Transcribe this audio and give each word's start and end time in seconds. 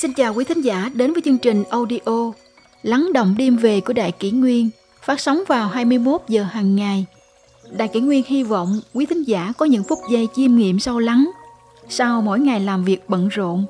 Xin 0.00 0.12
chào 0.12 0.34
quý 0.34 0.44
thính 0.44 0.60
giả 0.60 0.90
đến 0.94 1.12
với 1.12 1.22
chương 1.24 1.38
trình 1.38 1.64
audio 1.70 2.32
Lắng 2.82 3.10
động 3.14 3.34
đêm 3.38 3.56
về 3.56 3.80
của 3.80 3.92
Đại 3.92 4.12
Kỷ 4.12 4.30
Nguyên 4.30 4.70
phát 5.02 5.20
sóng 5.20 5.42
vào 5.48 5.68
21 5.68 6.20
giờ 6.28 6.42
hàng 6.42 6.76
ngày. 6.76 7.06
Đại 7.70 7.88
Kỷ 7.88 8.00
Nguyên 8.00 8.24
hy 8.26 8.42
vọng 8.42 8.80
quý 8.94 9.06
thính 9.06 9.22
giả 9.22 9.52
có 9.58 9.66
những 9.66 9.84
phút 9.84 9.98
giây 10.10 10.28
chiêm 10.34 10.56
nghiệm 10.56 10.80
sâu 10.80 10.98
lắng 10.98 11.30
sau 11.88 12.22
mỗi 12.22 12.40
ngày 12.40 12.60
làm 12.60 12.84
việc 12.84 13.08
bận 13.08 13.28
rộn. 13.28 13.66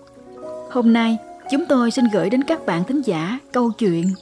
Hôm 0.70 0.92
nay, 0.92 1.16
chúng 1.50 1.64
tôi 1.68 1.90
xin 1.90 2.04
gửi 2.12 2.30
đến 2.30 2.44
các 2.44 2.66
bạn 2.66 2.84
thính 2.84 3.02
giả 3.02 3.38
câu 3.52 3.70
chuyện 3.70 4.14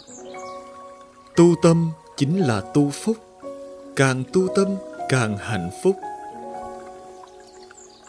Tu 1.36 1.54
tâm 1.62 1.90
chính 2.16 2.38
là 2.38 2.60
tu 2.74 2.90
phúc, 2.90 3.16
càng 3.96 4.24
tu 4.32 4.48
tâm 4.56 4.66
càng 5.08 5.38
hạnh 5.38 5.70
phúc. 5.82 5.96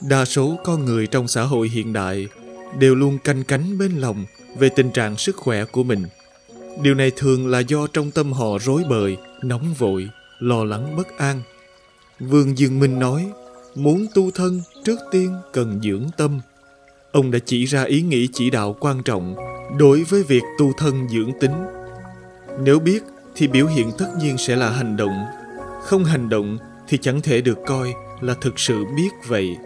Đa 0.01 0.25
số 0.25 0.55
con 0.63 0.85
người 0.85 1.07
trong 1.07 1.27
xã 1.27 1.41
hội 1.41 1.69
hiện 1.69 1.93
đại 1.93 2.27
đều 2.77 2.95
luôn 2.95 3.17
canh 3.17 3.43
cánh 3.43 3.77
bên 3.77 3.91
lòng 3.91 4.25
về 4.57 4.69
tình 4.69 4.91
trạng 4.91 5.17
sức 5.17 5.35
khỏe 5.35 5.65
của 5.65 5.83
mình. 5.83 6.03
Điều 6.81 6.95
này 6.95 7.11
thường 7.15 7.47
là 7.47 7.59
do 7.59 7.87
trong 7.87 8.11
tâm 8.11 8.33
họ 8.33 8.57
rối 8.59 8.83
bời, 8.89 9.17
nóng 9.43 9.73
vội, 9.73 10.09
lo 10.39 10.63
lắng 10.63 10.95
bất 10.97 11.17
an. 11.17 11.41
Vương 12.19 12.57
Dương 12.57 12.79
Minh 12.79 12.99
nói, 12.99 13.31
muốn 13.75 14.05
tu 14.15 14.31
thân 14.31 14.61
trước 14.83 14.99
tiên 15.11 15.35
cần 15.53 15.79
dưỡng 15.83 16.05
tâm. 16.17 16.39
Ông 17.11 17.31
đã 17.31 17.39
chỉ 17.45 17.65
ra 17.65 17.83
ý 17.83 18.01
nghĩ 18.01 18.27
chỉ 18.33 18.49
đạo 18.49 18.75
quan 18.79 19.03
trọng 19.03 19.35
đối 19.77 20.03
với 20.03 20.23
việc 20.23 20.43
tu 20.59 20.73
thân 20.77 21.09
dưỡng 21.09 21.31
tính. 21.39 21.65
Nếu 22.59 22.79
biết 22.79 23.03
thì 23.35 23.47
biểu 23.47 23.67
hiện 23.67 23.91
tất 23.97 24.07
nhiên 24.21 24.37
sẽ 24.37 24.55
là 24.55 24.69
hành 24.69 24.97
động. 24.97 25.25
Không 25.83 26.03
hành 26.03 26.29
động 26.29 26.57
thì 26.87 26.97
chẳng 26.97 27.21
thể 27.21 27.41
được 27.41 27.57
coi 27.65 27.93
là 28.21 28.33
thực 28.41 28.59
sự 28.59 28.85
biết 28.95 29.09
vậy. 29.27 29.57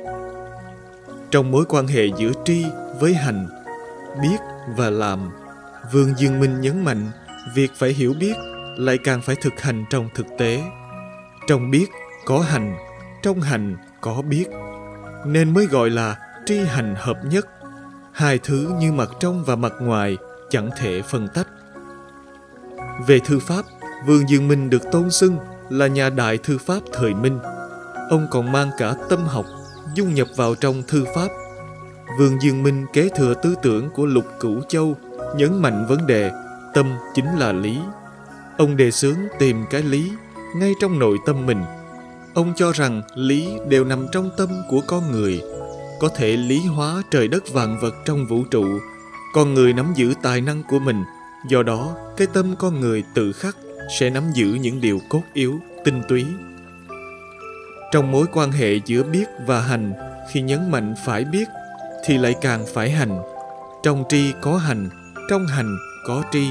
Trong 1.31 1.51
mối 1.51 1.65
quan 1.69 1.87
hệ 1.87 2.07
giữa 2.19 2.31
tri 2.45 2.65
với 2.99 3.13
hành, 3.13 3.47
biết 4.21 4.37
và 4.77 4.89
làm, 4.89 5.31
Vương 5.91 6.13
Dương 6.17 6.39
Minh 6.39 6.61
nhấn 6.61 6.83
mạnh 6.83 7.11
việc 7.53 7.71
phải 7.75 7.89
hiểu 7.89 8.13
biết 8.19 8.33
lại 8.77 8.97
càng 9.03 9.21
phải 9.21 9.35
thực 9.41 9.61
hành 9.61 9.85
trong 9.89 10.09
thực 10.15 10.25
tế. 10.37 10.63
Trong 11.47 11.71
biết 11.71 11.85
có 12.25 12.39
hành, 12.39 12.75
trong 13.21 13.41
hành 13.41 13.77
có 14.01 14.21
biết, 14.21 14.45
nên 15.25 15.53
mới 15.53 15.65
gọi 15.65 15.89
là 15.89 16.17
tri 16.45 16.59
hành 16.59 16.95
hợp 16.97 17.17
nhất. 17.25 17.47
Hai 18.11 18.39
thứ 18.43 18.71
như 18.79 18.91
mặt 18.91 19.09
trong 19.19 19.43
và 19.43 19.55
mặt 19.55 19.73
ngoài 19.79 20.17
chẳng 20.49 20.69
thể 20.77 21.01
phân 21.01 21.27
tách. 21.27 21.47
Về 23.07 23.19
thư 23.19 23.39
pháp, 23.39 23.65
Vương 24.05 24.29
Dương 24.29 24.47
Minh 24.47 24.69
được 24.69 24.91
tôn 24.91 25.11
xưng 25.11 25.37
là 25.69 25.87
nhà 25.87 26.09
đại 26.09 26.37
thư 26.37 26.57
pháp 26.57 26.79
thời 26.93 27.13
Minh. 27.13 27.39
Ông 28.09 28.27
còn 28.31 28.51
mang 28.51 28.71
cả 28.77 28.93
tâm 29.09 29.19
học 29.27 29.45
dung 29.95 30.13
nhập 30.13 30.27
vào 30.35 30.55
trong 30.55 30.83
thư 30.87 31.05
pháp. 31.15 31.27
Vương 32.19 32.41
Dương 32.41 32.63
Minh 32.63 32.85
kế 32.93 33.09
thừa 33.15 33.33
tư 33.33 33.55
tưởng 33.63 33.89
của 33.89 34.05
Lục 34.05 34.25
Cửu 34.39 34.61
Châu, 34.69 34.95
nhấn 35.37 35.61
mạnh 35.61 35.85
vấn 35.89 36.07
đề 36.07 36.31
tâm 36.73 36.91
chính 37.13 37.25
là 37.39 37.51
lý. 37.51 37.79
Ông 38.57 38.77
đề 38.77 38.91
xướng 38.91 39.17
tìm 39.39 39.65
cái 39.69 39.83
lý 39.83 40.11
ngay 40.55 40.73
trong 40.81 40.99
nội 40.99 41.17
tâm 41.25 41.45
mình. 41.45 41.63
Ông 42.33 42.53
cho 42.55 42.71
rằng 42.71 43.01
lý 43.15 43.57
đều 43.67 43.85
nằm 43.85 44.05
trong 44.11 44.29
tâm 44.37 44.49
của 44.69 44.81
con 44.87 45.11
người, 45.11 45.41
có 45.99 46.09
thể 46.15 46.37
lý 46.37 46.59
hóa 46.59 47.03
trời 47.11 47.27
đất 47.27 47.43
vạn 47.53 47.79
vật 47.81 47.95
trong 48.05 48.25
vũ 48.25 48.43
trụ. 48.51 48.65
Con 49.33 49.53
người 49.53 49.73
nắm 49.73 49.93
giữ 49.95 50.13
tài 50.21 50.41
năng 50.41 50.63
của 50.69 50.79
mình, 50.79 51.03
do 51.47 51.63
đó 51.63 51.95
cái 52.17 52.27
tâm 52.33 52.55
con 52.59 52.79
người 52.79 53.03
tự 53.13 53.31
khắc 53.31 53.55
sẽ 53.99 54.09
nắm 54.09 54.23
giữ 54.33 54.45
những 54.45 54.81
điều 54.81 54.99
cốt 55.09 55.21
yếu, 55.33 55.59
tinh 55.85 56.01
túy. 56.09 56.25
Trong 57.91 58.11
mối 58.11 58.25
quan 58.33 58.51
hệ 58.51 58.79
giữa 58.85 59.03
biết 59.03 59.25
và 59.47 59.61
hành, 59.61 59.93
khi 60.31 60.41
nhấn 60.41 60.71
mạnh 60.71 60.95
phải 61.05 61.25
biết 61.25 61.47
thì 62.05 62.17
lại 62.17 62.35
càng 62.41 62.65
phải 62.73 62.91
hành. 62.91 63.21
Trong 63.83 64.03
tri 64.09 64.33
có 64.41 64.57
hành, 64.57 64.89
trong 65.29 65.47
hành 65.47 65.77
có 66.07 66.23
tri, 66.31 66.47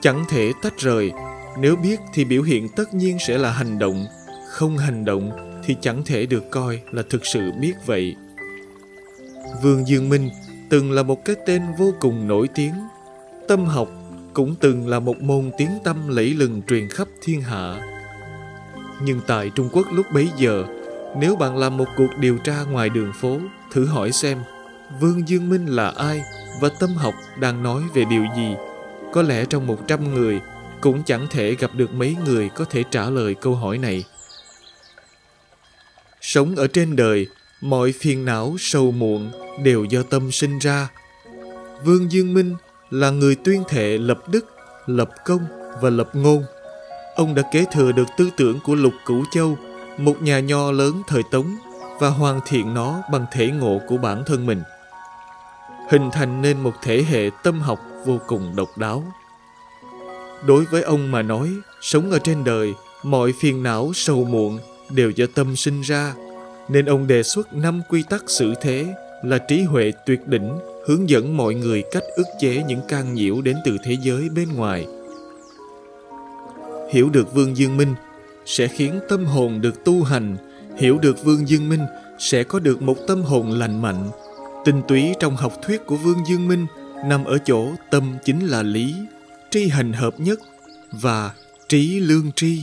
chẳng 0.00 0.24
thể 0.30 0.52
tách 0.62 0.78
rời. 0.78 1.12
Nếu 1.58 1.76
biết 1.76 2.00
thì 2.14 2.24
biểu 2.24 2.42
hiện 2.42 2.68
tất 2.76 2.94
nhiên 2.94 3.18
sẽ 3.26 3.38
là 3.38 3.50
hành 3.50 3.78
động, 3.78 4.06
không 4.48 4.78
hành 4.78 5.04
động 5.04 5.30
thì 5.64 5.76
chẳng 5.80 6.02
thể 6.04 6.26
được 6.26 6.50
coi 6.50 6.80
là 6.90 7.02
thực 7.10 7.26
sự 7.26 7.52
biết 7.60 7.72
vậy. 7.86 8.16
Vương 9.62 9.88
Dương 9.88 10.08
Minh 10.08 10.30
từng 10.68 10.92
là 10.92 11.02
một 11.02 11.24
cái 11.24 11.36
tên 11.46 11.62
vô 11.78 11.94
cùng 12.00 12.28
nổi 12.28 12.48
tiếng. 12.54 12.74
Tâm 13.48 13.64
học 13.64 13.88
cũng 14.32 14.54
từng 14.60 14.88
là 14.88 15.00
một 15.00 15.20
môn 15.20 15.50
tiếng 15.58 15.70
tâm 15.84 16.08
lẫy 16.08 16.34
lừng 16.34 16.62
truyền 16.68 16.88
khắp 16.88 17.08
thiên 17.22 17.40
hạ. 17.40 17.80
Nhưng 19.02 19.20
tại 19.26 19.50
Trung 19.54 19.68
Quốc 19.72 19.86
lúc 19.92 20.06
bấy 20.14 20.28
giờ, 20.36 20.64
nếu 21.16 21.36
bạn 21.36 21.56
làm 21.56 21.76
một 21.76 21.88
cuộc 21.96 22.10
điều 22.18 22.38
tra 22.38 22.62
ngoài 22.70 22.88
đường 22.88 23.12
phố, 23.20 23.38
thử 23.72 23.86
hỏi 23.86 24.12
xem 24.12 24.38
Vương 25.00 25.28
Dương 25.28 25.48
Minh 25.48 25.66
là 25.66 25.88
ai 25.88 26.22
và 26.60 26.68
tâm 26.80 26.94
học 26.94 27.14
đang 27.38 27.62
nói 27.62 27.82
về 27.94 28.04
điều 28.04 28.24
gì, 28.36 28.54
có 29.12 29.22
lẽ 29.22 29.44
trong 29.44 29.66
một 29.66 29.78
trăm 29.88 30.14
người 30.14 30.40
cũng 30.80 31.02
chẳng 31.06 31.26
thể 31.30 31.54
gặp 31.54 31.70
được 31.74 31.94
mấy 31.94 32.16
người 32.24 32.48
có 32.48 32.64
thể 32.64 32.84
trả 32.90 33.10
lời 33.10 33.34
câu 33.34 33.54
hỏi 33.54 33.78
này. 33.78 34.04
Sống 36.20 36.56
ở 36.56 36.66
trên 36.66 36.96
đời, 36.96 37.26
mọi 37.60 37.92
phiền 37.92 38.24
não 38.24 38.56
sầu 38.58 38.90
muộn 38.90 39.30
đều 39.62 39.84
do 39.84 40.02
tâm 40.02 40.30
sinh 40.30 40.58
ra. 40.58 40.88
Vương 41.84 42.12
Dương 42.12 42.34
Minh 42.34 42.56
là 42.90 43.10
người 43.10 43.34
tuyên 43.34 43.62
thệ 43.68 43.98
lập 43.98 44.28
đức, 44.28 44.46
lập 44.86 45.10
công 45.24 45.46
và 45.80 45.90
lập 45.90 46.10
ngôn. 46.12 46.44
Ông 47.16 47.34
đã 47.34 47.42
kế 47.52 47.64
thừa 47.72 47.92
được 47.92 48.06
tư 48.16 48.30
tưởng 48.36 48.60
của 48.60 48.74
Lục 48.74 48.92
Cửu 49.06 49.24
Châu, 49.32 49.58
một 49.96 50.22
nhà 50.22 50.40
nho 50.40 50.72
lớn 50.72 51.02
thời 51.08 51.22
Tống 51.30 51.56
và 51.98 52.08
hoàn 52.08 52.40
thiện 52.46 52.74
nó 52.74 53.02
bằng 53.12 53.26
thể 53.32 53.46
ngộ 53.46 53.80
của 53.88 53.96
bản 53.96 54.24
thân 54.26 54.46
mình. 54.46 54.62
Hình 55.90 56.10
thành 56.12 56.42
nên 56.42 56.60
một 56.60 56.72
thể 56.82 57.02
hệ 57.02 57.30
tâm 57.42 57.60
học 57.60 57.80
vô 58.06 58.18
cùng 58.26 58.56
độc 58.56 58.78
đáo. 58.78 59.04
Đối 60.46 60.64
với 60.64 60.82
ông 60.82 61.10
mà 61.10 61.22
nói, 61.22 61.48
sống 61.80 62.10
ở 62.10 62.18
trên 62.18 62.44
đời, 62.44 62.74
mọi 63.02 63.32
phiền 63.40 63.62
não 63.62 63.90
sầu 63.94 64.24
muộn 64.24 64.58
đều 64.90 65.10
do 65.10 65.26
tâm 65.34 65.56
sinh 65.56 65.80
ra, 65.80 66.14
nên 66.68 66.86
ông 66.86 67.06
đề 67.06 67.22
xuất 67.22 67.52
năm 67.54 67.82
quy 67.88 68.02
tắc 68.10 68.22
xử 68.26 68.54
thế 68.60 68.86
là 69.24 69.38
trí 69.38 69.62
huệ 69.62 69.92
tuyệt 70.06 70.26
đỉnh 70.26 70.58
hướng 70.86 71.08
dẫn 71.08 71.36
mọi 71.36 71.54
người 71.54 71.82
cách 71.92 72.02
ức 72.16 72.26
chế 72.40 72.62
những 72.68 72.80
can 72.88 73.14
nhiễu 73.14 73.40
đến 73.40 73.56
từ 73.64 73.76
thế 73.84 73.96
giới 74.02 74.28
bên 74.28 74.48
ngoài. 74.54 74.86
Hiểu 76.90 77.10
được 77.10 77.34
Vương 77.34 77.56
Dương 77.56 77.76
Minh 77.76 77.94
sẽ 78.46 78.68
khiến 78.68 79.00
tâm 79.08 79.24
hồn 79.24 79.60
được 79.60 79.84
tu 79.84 80.02
hành, 80.02 80.36
hiểu 80.76 80.98
được 80.98 81.24
Vương 81.24 81.48
Dương 81.48 81.68
Minh 81.68 81.86
sẽ 82.18 82.44
có 82.44 82.58
được 82.58 82.82
một 82.82 82.96
tâm 83.06 83.22
hồn 83.22 83.50
lành 83.50 83.82
mạnh. 83.82 84.10
Tinh 84.64 84.82
túy 84.88 85.14
trong 85.20 85.36
học 85.36 85.52
thuyết 85.62 85.86
của 85.86 85.96
Vương 85.96 86.26
Dương 86.26 86.48
Minh 86.48 86.66
nằm 87.04 87.24
ở 87.24 87.38
chỗ 87.44 87.66
tâm 87.90 88.16
chính 88.24 88.46
là 88.46 88.62
lý, 88.62 88.94
tri 89.50 89.68
hành 89.68 89.92
hợp 89.92 90.20
nhất 90.20 90.40
và 90.92 91.30
trí 91.68 92.00
lương 92.00 92.32
tri. 92.32 92.62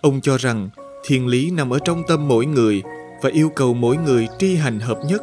Ông 0.00 0.20
cho 0.20 0.36
rằng 0.36 0.68
thiên 1.04 1.26
lý 1.26 1.50
nằm 1.50 1.70
ở 1.70 1.78
trong 1.78 2.02
tâm 2.08 2.28
mỗi 2.28 2.46
người 2.46 2.82
và 3.22 3.30
yêu 3.30 3.50
cầu 3.56 3.74
mỗi 3.74 3.96
người 3.96 4.28
tri 4.38 4.56
hành 4.56 4.80
hợp 4.80 4.98
nhất 5.04 5.22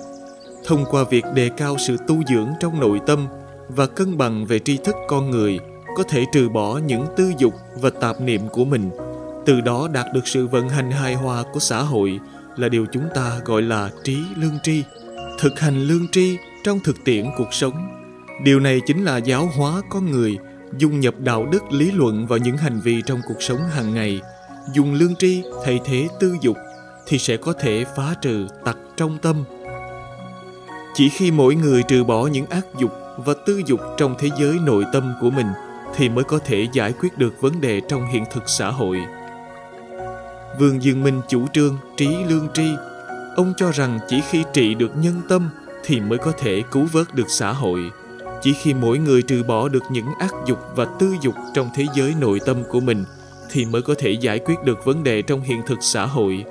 thông 0.66 0.86
qua 0.86 1.04
việc 1.04 1.26
đề 1.34 1.50
cao 1.58 1.76
sự 1.88 1.98
tu 2.08 2.16
dưỡng 2.30 2.50
trong 2.60 2.80
nội 2.80 3.02
tâm 3.06 3.28
và 3.68 3.88
cân 3.88 4.18
bằng 4.18 4.46
về 4.46 4.60
tri 4.60 4.78
thức 4.78 4.96
con 5.08 5.32
người 5.32 5.60
có 5.98 6.04
thể 6.04 6.26
trừ 6.34 6.50
bỏ 6.50 6.78
những 6.78 7.06
tư 7.16 7.34
dục 7.38 7.54
và 7.82 7.90
tạp 7.90 8.22
niệm 8.22 8.42
của 8.50 8.66
mình 8.66 8.90
từ 9.46 9.62
đó 9.62 9.88
đạt 9.94 10.06
được 10.14 10.28
sự 10.28 10.48
vận 10.48 10.70
hành 10.70 10.92
hài 10.92 11.16
hòa 11.16 11.44
của 11.54 11.60
xã 11.60 11.82
hội 11.82 12.20
là 12.58 12.70
điều 12.70 12.86
chúng 12.92 13.06
ta 13.16 13.40
gọi 13.46 13.62
là 13.62 13.90
trí 14.04 14.18
lương 14.38 14.60
tri 14.64 14.84
thực 15.44 15.60
hành 15.60 15.84
lương 15.84 16.08
tri 16.08 16.38
trong 16.64 16.80
thực 16.80 17.04
tiễn 17.04 17.26
cuộc 17.38 17.54
sống 17.54 17.74
điều 18.44 18.60
này 18.60 18.82
chính 18.86 19.04
là 19.04 19.18
giáo 19.18 19.50
hóa 19.56 19.82
con 19.90 20.12
người, 20.12 20.38
dung 20.78 21.00
nhập 21.00 21.14
đạo 21.20 21.46
đức, 21.46 21.72
lý 21.72 21.92
luận 21.92 22.28
vào 22.28 22.40
những 22.40 22.58
hành 22.58 22.80
vi 22.80 23.02
trong 23.06 23.22
cuộc 23.28 23.42
sống 23.42 23.58
hàng 23.58 23.94
ngày 23.94 24.22
dùng 24.74 24.94
lương 24.94 25.16
tri 25.16 25.44
thay 25.66 25.80
thế 25.86 26.08
tư 26.20 26.36
dục 26.42 26.58
thì 27.08 27.18
sẽ 27.18 27.38
có 27.38 27.54
thể 27.54 27.86
phá 27.96 28.16
trừ 28.22 28.48
tặc 28.66 28.78
trong 28.98 29.18
tâm 29.22 29.44
chỉ 30.94 31.10
khi 31.10 31.32
mỗi 31.32 31.56
người 31.56 31.84
trừ 31.84 32.04
bỏ 32.04 32.28
những 32.28 32.46
ác 32.46 32.66
dục 32.80 32.92
và 33.18 33.34
tư 33.46 33.62
dục 33.66 33.80
trong 33.98 34.16
thế 34.20 34.30
giới 34.40 34.58
nội 34.66 34.86
tâm 34.94 35.14
của 35.22 35.30
mình 35.30 35.48
thì 35.96 36.10
mới 36.10 36.24
có 36.24 36.40
thể 36.46 36.68
giải 36.74 36.94
quyết 37.00 37.18
được 37.18 37.42
vấn 37.42 37.62
đề 37.62 37.82
trong 37.88 38.08
hiện 38.08 38.24
thực 38.32 38.44
xã 38.50 38.70
hội. 38.70 38.98
Vương 40.60 40.84
Dương 40.84 41.04
Minh 41.04 41.22
chủ 41.28 41.48
trương 41.54 41.78
trí 41.98 42.08
lương 42.30 42.48
tri. 42.54 42.68
Ông 43.36 43.54
cho 43.58 43.72
rằng 43.72 44.00
chỉ 44.08 44.22
khi 44.22 44.44
trị 44.54 44.76
được 44.76 44.92
nhân 44.98 45.22
tâm 45.30 45.50
thì 45.84 46.00
mới 46.00 46.18
có 46.18 46.32
thể 46.40 46.64
cứu 46.72 46.88
vớt 46.92 47.16
được 47.16 47.30
xã 47.30 47.52
hội. 47.52 47.92
Chỉ 48.42 48.54
khi 48.54 48.74
mỗi 48.74 48.98
người 48.98 49.22
trừ 49.22 49.44
bỏ 49.44 49.70
được 49.70 49.84
những 49.92 50.08
ác 50.20 50.34
dục 50.46 50.60
và 50.76 50.86
tư 51.00 51.16
dục 51.22 51.36
trong 51.54 51.70
thế 51.76 51.86
giới 51.96 52.14
nội 52.20 52.40
tâm 52.46 52.64
của 52.70 52.80
mình 52.80 53.06
thì 53.52 53.66
mới 53.66 53.82
có 53.82 53.96
thể 53.98 54.12
giải 54.12 54.40
quyết 54.40 54.56
được 54.64 54.86
vấn 54.86 55.04
đề 55.04 55.22
trong 55.22 55.42
hiện 55.42 55.62
thực 55.68 55.78
xã 55.82 56.06
hội. 56.06 56.46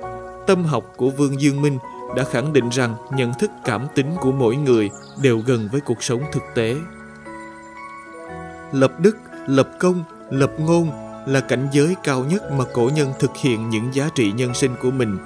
Tâm 0.47 0.65
học 0.65 0.93
của 0.97 1.09
Vương 1.09 1.41
Dương 1.41 1.61
Minh 1.61 1.77
đã 2.15 2.23
khẳng 2.23 2.53
định 2.53 2.69
rằng 2.69 2.95
nhận 3.15 3.33
thức 3.39 3.51
cảm 3.65 3.87
tính 3.95 4.15
của 4.19 4.31
mỗi 4.31 4.55
người 4.55 4.89
đều 5.21 5.39
gần 5.45 5.69
với 5.71 5.81
cuộc 5.81 6.03
sống 6.03 6.21
thực 6.31 6.43
tế. 6.55 6.75
Lập 8.71 8.99
đức, 8.99 9.17
lập 9.47 9.69
công, 9.79 10.03
lập 10.29 10.51
ngôn 10.59 10.91
là 11.27 11.39
cảnh 11.39 11.67
giới 11.71 11.95
cao 12.03 12.23
nhất 12.23 12.51
mà 12.51 12.65
cổ 12.73 12.89
nhân 12.95 13.13
thực 13.19 13.31
hiện 13.37 13.69
những 13.69 13.93
giá 13.93 14.09
trị 14.15 14.31
nhân 14.31 14.53
sinh 14.53 14.75
của 14.81 14.91
mình. 14.91 15.17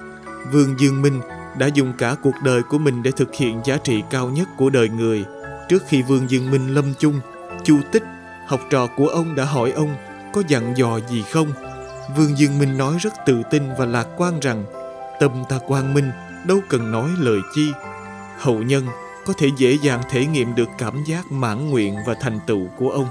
Vương 0.51 0.79
Dương 0.79 1.01
Minh 1.01 1.21
đã 1.57 1.67
dùng 1.67 1.93
cả 1.97 2.15
cuộc 2.23 2.35
đời 2.43 2.63
của 2.63 2.77
mình 2.77 3.03
để 3.03 3.11
thực 3.11 3.35
hiện 3.35 3.61
giá 3.65 3.77
trị 3.77 4.03
cao 4.09 4.29
nhất 4.29 4.47
của 4.57 4.69
đời 4.69 4.89
người. 4.89 5.25
Trước 5.69 5.83
khi 5.87 6.01
Vương 6.01 6.29
Dương 6.29 6.51
Minh 6.51 6.75
lâm 6.75 6.93
chung, 6.99 7.19
Chu 7.63 7.79
Tích, 7.91 8.03
học 8.47 8.61
trò 8.69 8.87
của 8.97 9.07
ông 9.07 9.35
đã 9.35 9.45
hỏi 9.45 9.71
ông 9.71 9.95
có 10.33 10.43
dặn 10.47 10.77
dò 10.77 10.99
gì 11.09 11.23
không. 11.31 11.51
Vương 12.17 12.37
Dương 12.37 12.59
Minh 12.59 12.77
nói 12.77 12.97
rất 12.99 13.13
tự 13.25 13.41
tin 13.51 13.63
và 13.77 13.85
lạc 13.85 14.07
quan 14.17 14.39
rằng 14.39 14.65
tâm 15.19 15.31
ta 15.49 15.59
quang 15.67 15.93
minh, 15.93 16.11
đâu 16.47 16.59
cần 16.69 16.91
nói 16.91 17.09
lời 17.19 17.39
chi. 17.55 17.71
Hậu 18.37 18.63
nhân 18.63 18.85
có 19.25 19.33
thể 19.37 19.47
dễ 19.57 19.77
dàng 19.81 20.01
thể 20.09 20.25
nghiệm 20.25 20.55
được 20.55 20.69
cảm 20.77 21.03
giác 21.07 21.31
mãn 21.31 21.69
nguyện 21.69 21.95
và 22.05 22.15
thành 22.21 22.39
tựu 22.47 22.67
của 22.77 22.89
ông. 22.89 23.07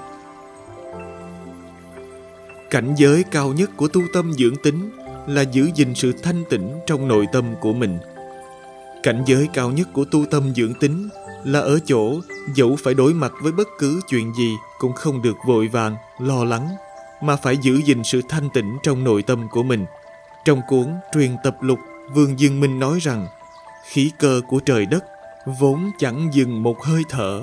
Cảnh 2.70 2.94
giới 2.96 3.25
cao 3.31 3.52
nhất 3.52 3.70
của 3.76 3.88
tu 3.88 4.00
tâm 4.12 4.32
dưỡng 4.32 4.56
tính 4.56 4.90
là 5.26 5.43
giữ 5.43 5.70
gìn 5.75 5.94
sự 5.94 6.12
thanh 6.22 6.44
tịnh 6.50 6.78
trong 6.87 7.08
nội 7.08 7.26
tâm 7.32 7.44
của 7.60 7.72
mình. 7.72 7.98
Cảnh 9.06 9.23
giới 9.26 9.49
cao 9.55 9.70
nhất 9.70 9.88
của 9.93 10.05
tu 10.05 10.26
tâm 10.31 10.55
dưỡng 10.55 10.75
tính 10.75 11.08
là 11.44 11.61
ở 11.61 11.79
chỗ 11.87 12.20
dẫu 12.55 12.76
phải 12.85 12.94
đối 12.94 13.14
mặt 13.14 13.32
với 13.43 13.53
bất 13.53 13.69
cứ 13.79 14.00
chuyện 14.08 14.35
gì 14.35 14.56
cũng 14.79 14.93
không 14.93 15.23
được 15.23 15.37
vội 15.47 15.69
vàng, 15.69 15.97
lo 16.19 16.44
lắng, 16.44 16.69
mà 17.20 17.37
phải 17.37 17.56
giữ 17.56 17.82
gìn 17.85 18.05
sự 18.05 18.23
thanh 18.29 18.50
tịnh 18.50 18.79
trong 18.82 19.05
nội 19.05 19.23
tâm 19.23 19.49
của 19.50 19.62
mình. 19.62 19.87
Trong 20.44 20.61
cuốn 20.69 20.87
Truyền 21.14 21.37
tập 21.44 21.56
lục, 21.61 21.79
Vương 22.14 22.41
Dương 22.41 22.61
Minh 22.61 22.79
nói 22.79 22.99
rằng 23.00 23.26
khí 23.91 24.11
cơ 24.19 24.41
của 24.49 24.61
trời 24.61 24.87
đất 24.87 25.05
vốn 25.61 25.91
chẳng 25.99 26.29
dừng 26.32 26.62
một 26.62 26.82
hơi 26.82 27.03
thở, 27.08 27.43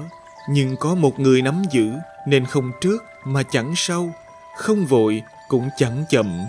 nhưng 0.50 0.76
có 0.78 0.96
một 0.96 1.20
người 1.20 1.42
nắm 1.42 1.64
giữ 1.72 1.92
nên 2.28 2.46
không 2.46 2.72
trước 2.82 3.04
mà 3.26 3.44
chẳng 3.44 3.74
sau, 3.76 4.14
không 4.58 4.86
vội 4.86 5.24
cũng 5.48 5.70
chẳng 5.78 6.04
chậm, 6.10 6.40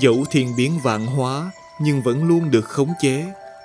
dẫu 0.00 0.24
thiên 0.30 0.56
biến 0.56 0.78
vạn 0.82 1.06
hóa 1.06 1.50
nhưng 1.80 2.02
vẫn 2.02 2.24
luôn 2.24 2.50
được 2.50 2.64
khống 2.64 2.92
chế. 3.00 3.24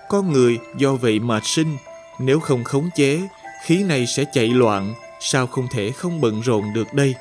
Con 0.09 0.33
người 0.33 0.59
do 0.77 0.93
vậy 0.93 1.19
mà 1.19 1.39
sinh, 1.43 1.77
nếu 2.19 2.39
không 2.39 2.63
khống 2.63 2.89
chế, 2.95 3.21
khí 3.63 3.83
này 3.83 4.07
sẽ 4.07 4.25
chạy 4.33 4.47
loạn, 4.47 4.93
sao 5.19 5.47
không 5.47 5.67
thể 5.71 5.91
không 5.91 6.21
bận 6.21 6.41
rộn 6.41 6.73
được 6.73 6.93
đây? 6.93 7.15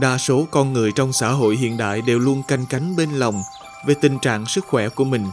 Đa 0.00 0.18
số 0.18 0.46
con 0.50 0.72
người 0.72 0.92
trong 0.92 1.12
xã 1.12 1.28
hội 1.28 1.56
hiện 1.56 1.76
đại 1.76 2.02
đều 2.02 2.18
luôn 2.18 2.42
canh 2.48 2.66
cánh 2.70 2.96
bên 2.96 3.10
lòng 3.10 3.42
về 3.86 3.94
tình 3.94 4.18
trạng 4.18 4.46
sức 4.46 4.64
khỏe 4.66 4.88
của 4.88 5.04
mình. 5.04 5.26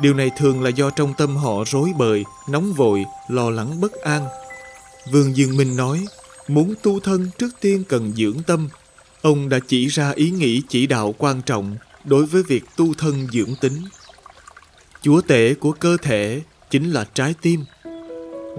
Điều 0.00 0.14
này 0.14 0.30
thường 0.36 0.62
là 0.62 0.70
do 0.70 0.90
trong 0.90 1.14
tâm 1.14 1.36
họ 1.36 1.64
rối 1.66 1.92
bời, 1.98 2.24
nóng 2.48 2.72
vội, 2.72 3.04
lo 3.28 3.50
lắng 3.50 3.80
bất 3.80 3.92
an. 3.92 4.28
Vương 5.12 5.36
Dương 5.36 5.56
Minh 5.56 5.76
nói, 5.76 6.06
muốn 6.48 6.74
tu 6.82 7.00
thân 7.00 7.30
trước 7.38 7.50
tiên 7.60 7.84
cần 7.88 8.12
dưỡng 8.16 8.42
tâm. 8.42 8.68
Ông 9.22 9.48
đã 9.48 9.58
chỉ 9.68 9.86
ra 9.86 10.10
ý 10.10 10.30
nghĩ 10.30 10.62
chỉ 10.68 10.86
đạo 10.86 11.14
quan 11.18 11.42
trọng 11.42 11.76
đối 12.04 12.26
với 12.26 12.42
việc 12.42 12.64
tu 12.76 12.94
thân 12.94 13.28
dưỡng 13.32 13.54
tính. 13.60 13.82
Chúa 15.02 15.20
tể 15.20 15.54
của 15.54 15.72
cơ 15.72 15.96
thể 16.02 16.40
chính 16.70 16.90
là 16.90 17.04
trái 17.14 17.34
tim. 17.42 17.60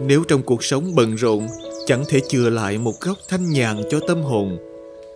Nếu 0.06 0.24
trong 0.28 0.42
cuộc 0.42 0.64
sống 0.64 0.96
bận 0.96 1.16
rộn 1.16 1.48
chẳng 1.86 2.04
thể 2.08 2.20
chừa 2.30 2.50
lại 2.50 2.78
một 2.78 2.94
góc 3.02 3.18
thanh 3.30 3.50
nhàn 3.50 3.78
cho 3.90 4.00
tâm 4.08 4.22
hồn, 4.22 4.58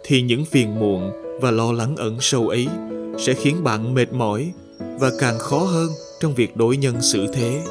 thì 0.03 0.21
những 0.21 0.45
phiền 0.45 0.79
muộn 0.79 1.11
và 1.41 1.51
lo 1.51 1.71
lắng 1.71 1.95
ẩn 1.95 2.17
sâu 2.21 2.49
ấy 2.49 2.67
sẽ 3.19 3.33
khiến 3.33 3.63
bạn 3.63 3.93
mệt 3.93 4.13
mỏi 4.13 4.51
và 4.99 5.11
càng 5.19 5.39
khó 5.39 5.57
hơn 5.57 5.89
trong 6.19 6.33
việc 6.33 6.57
đối 6.57 6.77
nhân 6.77 7.01
xử 7.01 7.27
thế. 7.33 7.61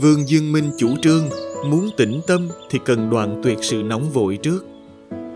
Vương 0.00 0.28
Dương 0.28 0.52
Minh 0.52 0.70
chủ 0.78 0.88
trương 1.02 1.28
muốn 1.66 1.90
tĩnh 1.96 2.20
tâm 2.26 2.48
thì 2.70 2.78
cần 2.84 3.10
đoạn 3.10 3.40
tuyệt 3.44 3.58
sự 3.62 3.82
nóng 3.82 4.10
vội 4.10 4.38
trước. 4.42 4.64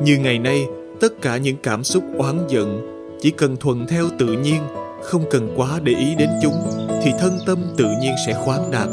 Như 0.03 0.19
ngày 0.19 0.39
nay, 0.39 0.67
tất 1.01 1.23
cả 1.23 1.37
những 1.37 1.57
cảm 1.63 1.85
xúc 1.85 2.05
oán 2.19 2.47
giận 2.49 2.81
chỉ 3.21 3.31
cần 3.31 3.57
thuận 3.57 3.87
theo 3.87 4.07
tự 4.19 4.27
nhiên, 4.27 4.63
không 5.03 5.25
cần 5.31 5.53
quá 5.57 5.81
để 5.85 5.93
ý 5.93 6.15
đến 6.19 6.29
chúng 6.43 6.90
thì 7.03 7.13
thân 7.19 7.39
tâm 7.47 7.59
tự 7.77 7.87
nhiên 8.01 8.15
sẽ 8.27 8.35
khoáng 8.35 8.71
đạt 8.71 8.89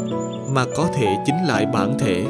mà 0.50 0.64
có 0.76 0.88
thể 0.94 1.16
chính 1.26 1.46
lại 1.46 1.66
bản 1.66 1.98
thể. 1.98 2.24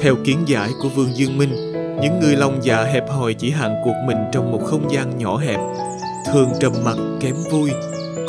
Theo 0.00 0.14
kiến 0.24 0.38
giải 0.46 0.70
của 0.82 0.88
Vương 0.88 1.16
Dương 1.16 1.38
Minh, 1.38 1.54
những 2.02 2.20
người 2.20 2.36
lòng 2.36 2.58
dạ 2.62 2.84
hẹp 2.84 3.10
hòi 3.10 3.34
chỉ 3.34 3.50
hạn 3.50 3.74
cuộc 3.84 3.94
mình 4.06 4.18
trong 4.32 4.52
một 4.52 4.60
không 4.64 4.92
gian 4.92 5.18
nhỏ 5.18 5.36
hẹp, 5.36 5.60
thường 6.32 6.48
trầm 6.60 6.72
mặc 6.84 6.96
kém 7.20 7.34
vui. 7.50 7.70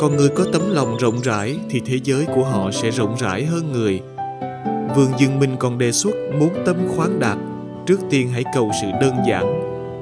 Còn 0.00 0.16
người 0.16 0.28
có 0.28 0.44
tấm 0.52 0.62
lòng 0.74 0.96
rộng 0.96 1.20
rãi 1.22 1.56
thì 1.70 1.80
thế 1.86 1.98
giới 2.04 2.26
của 2.34 2.44
họ 2.44 2.70
sẽ 2.70 2.90
rộng 2.90 3.16
rãi 3.18 3.44
hơn 3.44 3.72
người. 3.72 4.00
Vương 4.96 5.10
Dương 5.18 5.38
Minh 5.38 5.56
còn 5.58 5.78
đề 5.78 5.92
xuất 5.92 6.14
muốn 6.38 6.50
tâm 6.66 6.76
khoáng 6.96 7.20
đạt, 7.20 7.36
trước 7.86 8.00
tiên 8.10 8.28
hãy 8.28 8.44
cầu 8.54 8.70
sự 8.82 8.86
đơn 9.00 9.14
giản, 9.28 9.60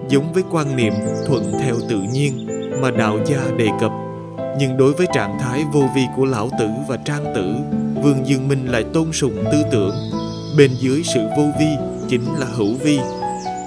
giống 0.09 0.33
với 0.33 0.43
quan 0.51 0.77
niệm 0.77 0.93
thuận 1.27 1.53
theo 1.63 1.75
tự 1.89 2.01
nhiên 2.13 2.47
mà 2.83 2.91
đạo 2.91 3.19
gia 3.27 3.39
đề 3.57 3.69
cập. 3.81 3.93
Nhưng 4.59 4.77
đối 4.77 4.93
với 4.93 5.07
trạng 5.15 5.39
thái 5.41 5.65
vô 5.73 5.83
vi 5.95 6.03
của 6.17 6.25
lão 6.25 6.51
tử 6.59 6.69
và 6.89 6.97
trang 6.97 7.25
tử, 7.35 7.55
Vương 8.03 8.27
Dương 8.27 8.49
Minh 8.49 8.67
lại 8.67 8.85
tôn 8.95 9.13
sùng 9.13 9.45
tư 9.53 9.63
tưởng. 9.71 9.95
Bên 10.59 10.71
dưới 10.79 11.03
sự 11.15 11.21
vô 11.37 11.45
vi 11.59 11.69
chính 12.09 12.25
là 12.39 12.47
hữu 12.47 12.75
vi, 12.75 12.99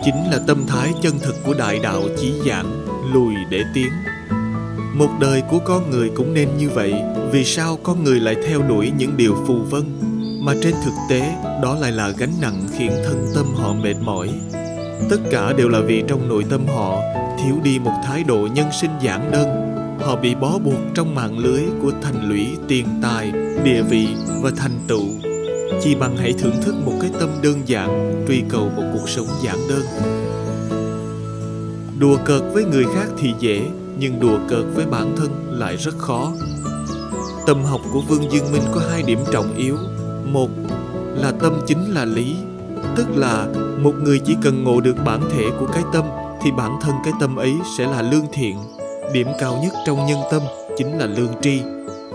chính 0.04 0.16
là 0.32 0.40
tâm 0.48 0.66
thái 0.68 0.94
chân 1.02 1.20
thực 1.20 1.36
của 1.46 1.54
đại 1.54 1.80
đạo 1.80 2.02
chí 2.18 2.34
giảng, 2.50 2.86
lùi 3.14 3.34
để 3.50 3.64
tiến. 3.74 3.92
Một 4.94 5.10
đời 5.22 5.42
của 5.42 5.60
con 5.66 5.90
người 5.92 6.12
cũng 6.16 6.34
nên 6.34 6.48
như 6.58 6.70
vậy, 6.70 6.94
vì 7.32 7.44
sao 7.44 7.78
con 7.84 8.04
người 8.04 8.20
lại 8.20 8.36
theo 8.48 8.62
đuổi 8.62 8.92
những 8.98 9.18
điều 9.18 9.36
phù 9.48 9.56
vân, 9.70 9.84
mà 10.42 10.54
trên 10.64 10.74
thực 10.86 10.94
tế 11.10 11.34
đó 11.62 11.78
lại 11.82 11.92
là 11.92 12.10
gánh 12.10 12.34
nặng 12.42 12.68
khiến 12.78 12.92
thân 13.06 13.28
tâm 13.36 13.46
họ 13.56 13.74
mệt 13.74 13.96
mỏi. 14.02 14.30
Tất 15.10 15.18
cả 15.32 15.54
đều 15.54 15.70
là 15.70 15.80
vì 15.80 16.04
trong 16.08 16.30
nội 16.30 16.46
tâm 16.50 16.68
họ 16.68 17.02
thiếu 17.44 17.56
đi 17.64 17.80
một 17.80 17.94
thái 18.06 18.24
độ 18.24 18.48
nhân 18.54 18.68
sinh 18.82 18.92
giản 19.02 19.32
đơn. 19.32 19.67
Họ 20.08 20.16
bị 20.16 20.36
bó 20.36 20.58
buộc 20.64 20.80
trong 20.94 21.16
mạng 21.16 21.38
lưới 21.38 21.64
của 21.82 21.92
thành 22.02 22.30
lũy 22.30 22.48
tiền 22.68 22.88
tài, 23.02 23.32
địa 23.64 23.82
vị 23.82 24.08
và 24.42 24.52
thành 24.58 24.80
tựu. 24.88 25.06
Chỉ 25.84 25.96
bằng 25.96 26.18
hãy 26.18 26.34
thưởng 26.34 26.62
thức 26.62 26.76
một 26.86 26.94
cái 27.02 27.12
tâm 27.20 27.30
đơn 27.42 27.62
giản 27.66 28.16
truy 28.28 28.44
cầu 28.50 28.72
một 28.76 28.84
cuộc 28.94 29.10
sống 29.10 29.28
giản 29.42 29.58
đơn. 29.70 29.86
Đùa 32.00 32.18
cợt 32.26 32.42
với 32.54 32.66
người 32.66 32.84
khác 32.96 33.08
thì 33.18 33.34
dễ 33.40 33.62
nhưng 34.00 34.20
đùa 34.20 34.40
cợt 34.48 34.66
với 34.76 34.86
bản 34.86 35.16
thân 35.18 35.30
lại 35.50 35.76
rất 35.76 35.98
khó. 35.98 36.34
Tâm 37.48 37.64
học 37.64 37.82
của 37.94 38.02
vương 38.02 38.32
dương 38.32 38.52
minh 38.52 38.64
có 38.72 38.82
hai 38.92 39.04
điểm 39.04 39.20
trọng 39.32 39.56
yếu. 39.56 39.78
Một 40.26 40.50
là 41.16 41.32
tâm 41.32 41.54
chính 41.68 41.94
là 41.94 42.06
lý 42.06 42.36
tức 42.96 43.08
là 43.16 43.48
một 43.84 43.94
người 44.04 44.20
chỉ 44.20 44.36
cần 44.42 44.64
ngộ 44.64 44.82
được 44.82 44.96
bản 45.06 45.22
thể 45.32 45.44
của 45.60 45.68
cái 45.68 45.84
tâm 45.94 46.06
thì 46.42 46.52
bản 46.52 46.72
thân 46.82 46.96
cái 47.04 47.14
tâm 47.20 47.36
ấy 47.36 47.54
sẽ 47.78 47.88
là 47.88 48.02
lương 48.02 48.26
thiện 48.34 48.58
điểm 49.14 49.28
cao 49.40 49.60
nhất 49.64 49.74
trong 49.86 50.06
nhân 50.06 50.20
tâm 50.32 50.42
chính 50.78 50.98
là 50.98 51.06
lương 51.06 51.34
tri 51.42 51.62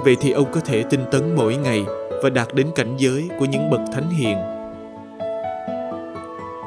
vậy 0.04 0.16
thì 0.20 0.30
ông 0.30 0.52
có 0.52 0.60
thể 0.60 0.84
tinh 0.90 1.04
tấn 1.10 1.36
mỗi 1.36 1.56
ngày 1.56 1.84
và 2.22 2.30
đạt 2.30 2.54
đến 2.54 2.66
cảnh 2.74 2.96
giới 2.98 3.28
của 3.38 3.44
những 3.44 3.70
bậc 3.70 3.80
thánh 3.92 4.10
hiền. 4.10 4.36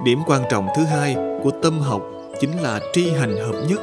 Điểm 0.05 0.19
quan 0.27 0.41
trọng 0.49 0.67
thứ 0.75 0.83
hai 0.83 1.15
của 1.43 1.51
tâm 1.63 1.79
học 1.79 2.01
chính 2.39 2.61
là 2.61 2.79
tri 2.93 3.11
hành 3.11 3.37
hợp 3.37 3.55
nhất. 3.69 3.79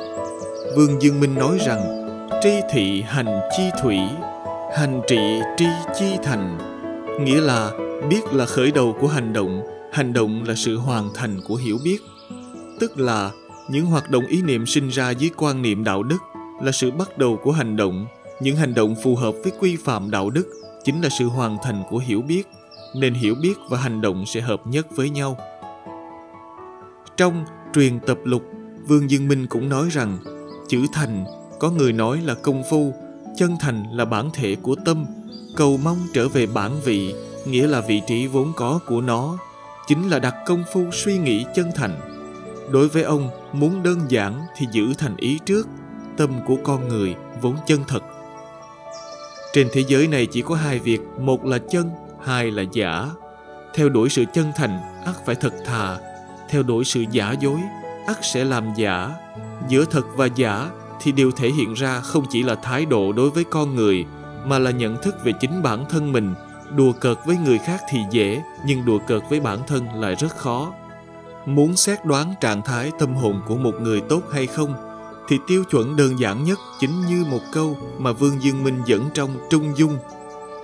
Vương 0.77 1.03
Dương 1.03 1.21
Minh 1.21 1.35
nói 1.35 1.59
rằng 1.67 2.09
tri 2.43 2.51
thị 2.71 3.03
hành 3.03 3.41
chi 3.57 3.63
thủy, 3.83 3.99
hành 4.77 5.01
trị 5.07 5.41
tri 5.57 5.67
chi 5.99 6.17
thành, 6.23 6.59
nghĩa 7.21 7.41
là 7.41 7.71
biết 8.09 8.33
là 8.33 8.47
khởi 8.47 8.71
đầu 8.71 8.97
của 9.01 9.09
hành 9.09 9.33
động, 9.33 9.63
hành 9.93 10.13
động 10.13 10.45
là 10.47 10.55
sự 10.57 10.77
hoàn 10.77 11.09
thành 11.15 11.41
của 11.49 11.55
hiểu 11.55 11.79
biết. 11.85 11.99
Tức 12.81 12.99
là 12.99 13.31
những 13.69 13.87
hoạt 13.87 14.11
động 14.11 14.27
ý 14.27 14.43
niệm 14.43 14.67
sinh 14.67 14.89
ra 14.89 15.11
dưới 15.11 15.31
quan 15.37 15.63
niệm 15.63 15.85
đạo 15.85 16.03
đức 16.03 16.19
là 16.62 16.73
sự 16.73 16.90
bắt 16.90 17.19
đầu 17.19 17.38
của 17.42 17.52
hành 17.52 17.76
động, 17.76 18.07
những 18.40 18.57
hành 18.57 18.75
động 18.75 18.95
phù 19.02 19.16
hợp 19.16 19.35
với 19.42 19.52
quy 19.61 19.76
phạm 19.76 20.11
đạo 20.11 20.31
đức 20.31 20.49
chính 20.85 21.02
là 21.02 21.09
sự 21.09 21.26
hoàn 21.26 21.59
thành 21.62 21.83
của 21.90 21.99
hiểu 21.99 22.23
biết. 22.23 22.49
Nên 22.95 23.14
hiểu 23.14 23.35
biết 23.42 23.54
và 23.71 23.78
hành 23.78 24.00
động 24.00 24.26
sẽ 24.26 24.40
hợp 24.40 24.66
nhất 24.66 24.87
với 24.97 25.11
nhau. 25.11 25.37
Trong 27.16 27.45
truyền 27.75 28.00
tập 28.00 28.19
lục 28.25 28.42
vương 28.88 29.11
dương 29.11 29.28
minh 29.28 29.47
cũng 29.47 29.69
nói 29.69 29.88
rằng 29.90 30.19
chữ 30.69 30.87
thành 30.92 31.25
có 31.61 31.71
người 31.71 31.92
nói 31.92 32.21
là 32.25 32.35
công 32.35 32.62
phu 32.71 32.95
chân 33.37 33.57
thành 33.61 33.85
là 33.92 34.04
bản 34.04 34.31
thể 34.35 34.57
của 34.62 34.76
tâm. 34.85 35.07
Cầu 35.57 35.76
mong 35.85 35.99
trở 36.14 36.28
về 36.28 36.47
bản 36.47 36.73
vị 36.85 37.14
nghĩa 37.47 37.66
là 37.66 37.81
vị 37.81 38.02
trí 38.07 38.26
vốn 38.26 38.52
có 38.57 38.81
của 38.87 39.00
nó 39.00 39.38
chính 39.88 40.09
là 40.09 40.19
đặt 40.19 40.35
công 40.47 40.64
phu 40.73 40.90
suy 40.92 41.19
nghĩ 41.19 41.45
chân 41.54 41.71
thành. 41.75 42.00
Đối 42.71 42.88
với 42.88 43.02
ông 43.02 43.31
muốn 43.52 43.83
đơn 43.83 43.99
giản 44.09 44.40
thì 44.57 44.66
giữ 44.73 44.92
thành 44.99 45.16
ý 45.16 45.38
trước 45.47 45.69
tâm 46.23 46.41
của 46.47 46.57
con 46.64 46.88
người 46.88 47.14
vốn 47.41 47.57
chân 47.67 47.81
thật 47.88 48.02
trên 49.52 49.69
thế 49.73 49.85
giới 49.88 50.09
này 50.09 50.26
chỉ 50.26 50.43
có 50.43 50.55
hai 50.55 50.79
việc, 50.79 51.00
một 51.21 51.45
là 51.45 51.59
chân, 51.71 51.91
hai 52.25 52.50
là 52.50 52.62
giả. 52.73 53.11
Theo 53.75 53.88
đuổi 53.88 54.09
sự 54.09 54.25
chân 54.35 54.52
thành, 54.57 54.81
ắt 55.05 55.14
phải 55.26 55.35
thật 55.35 55.52
thà. 55.67 55.99
Theo 56.50 56.62
đuổi 56.62 56.85
sự 56.85 57.05
giả 57.11 57.35
dối, 57.41 57.61
ắt 58.07 58.19
sẽ 58.23 58.45
làm 58.45 58.67
giả. 58.76 59.11
Giữa 59.69 59.85
thật 59.85 60.07
và 60.17 60.26
giả 60.26 60.71
thì 61.00 61.12
đều 61.12 61.31
thể 61.31 61.50
hiện 61.50 61.75
ra 61.75 62.00
không 62.00 62.25
chỉ 62.31 62.43
là 62.43 62.55
thái 62.55 62.87
độ 62.87 63.12
đối 63.12 63.31
với 63.31 63.45
con 63.45 63.75
người, 63.75 64.05
mà 64.45 64.59
là 64.59 64.71
nhận 64.71 65.02
thức 65.02 65.14
về 65.25 65.33
chính 65.41 65.62
bản 65.62 65.85
thân 65.91 66.12
mình. 66.12 66.35
Đùa 66.76 66.93
cợt 66.93 67.19
với 67.26 67.37
người 67.37 67.59
khác 67.59 67.81
thì 67.91 67.99
dễ, 68.11 68.43
nhưng 68.67 68.85
đùa 68.85 68.99
cợt 69.07 69.23
với 69.31 69.41
bản 69.41 69.59
thân 69.67 69.87
lại 69.95 70.14
rất 70.14 70.37
khó. 70.37 70.73
Muốn 71.47 71.76
xét 71.76 72.05
đoán 72.05 72.35
trạng 72.41 72.62
thái 72.62 72.91
tâm 72.99 73.14
hồn 73.14 73.43
của 73.47 73.57
một 73.57 73.75
người 73.81 74.00
tốt 74.00 74.23
hay 74.33 74.47
không 74.47 74.92
thì 75.29 75.38
tiêu 75.47 75.64
chuẩn 75.64 75.97
đơn 75.97 76.19
giản 76.19 76.45
nhất 76.45 76.59
chính 76.81 77.00
như 77.00 77.25
một 77.31 77.41
câu 77.52 77.76
mà 77.99 78.12
Vương 78.12 78.43
Dương 78.43 78.64
Minh 78.64 78.83
dẫn 78.87 79.11
trong 79.14 79.31
Trung 79.50 79.73
Dung. 79.76 79.99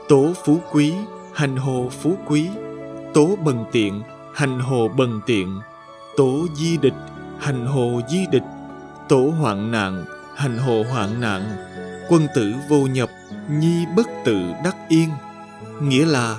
Tố 0.08 0.32
phú 0.44 0.60
quý, 0.72 0.94
hành 1.34 1.56
hồ 1.56 1.90
phú 2.02 2.16
quý. 2.26 2.48
tố 3.14 3.36
bần 3.44 3.64
tiện 3.72 4.02
hành 4.34 4.60
hồ 4.60 4.88
bần 4.88 5.20
tiện. 5.26 5.60
Tố 6.16 6.46
di 6.54 6.76
địch 6.76 6.94
hành 7.38 7.66
hồ 7.66 8.00
di 8.10 8.26
địch. 8.32 8.42
Tố 9.08 9.32
hoạn 9.40 9.70
nạn 9.70 10.04
hành 10.36 10.58
hồ 10.58 10.84
hoạn 10.90 11.20
nạn. 11.20 11.42
Quân 12.08 12.26
tử 12.34 12.54
vô 12.68 12.86
nhập 12.86 13.08
nhi 13.50 13.84
bất 13.96 14.06
tự 14.24 14.38
đắc 14.64 14.76
yên. 14.88 15.08
Nghĩa 15.80 16.06
là 16.06 16.36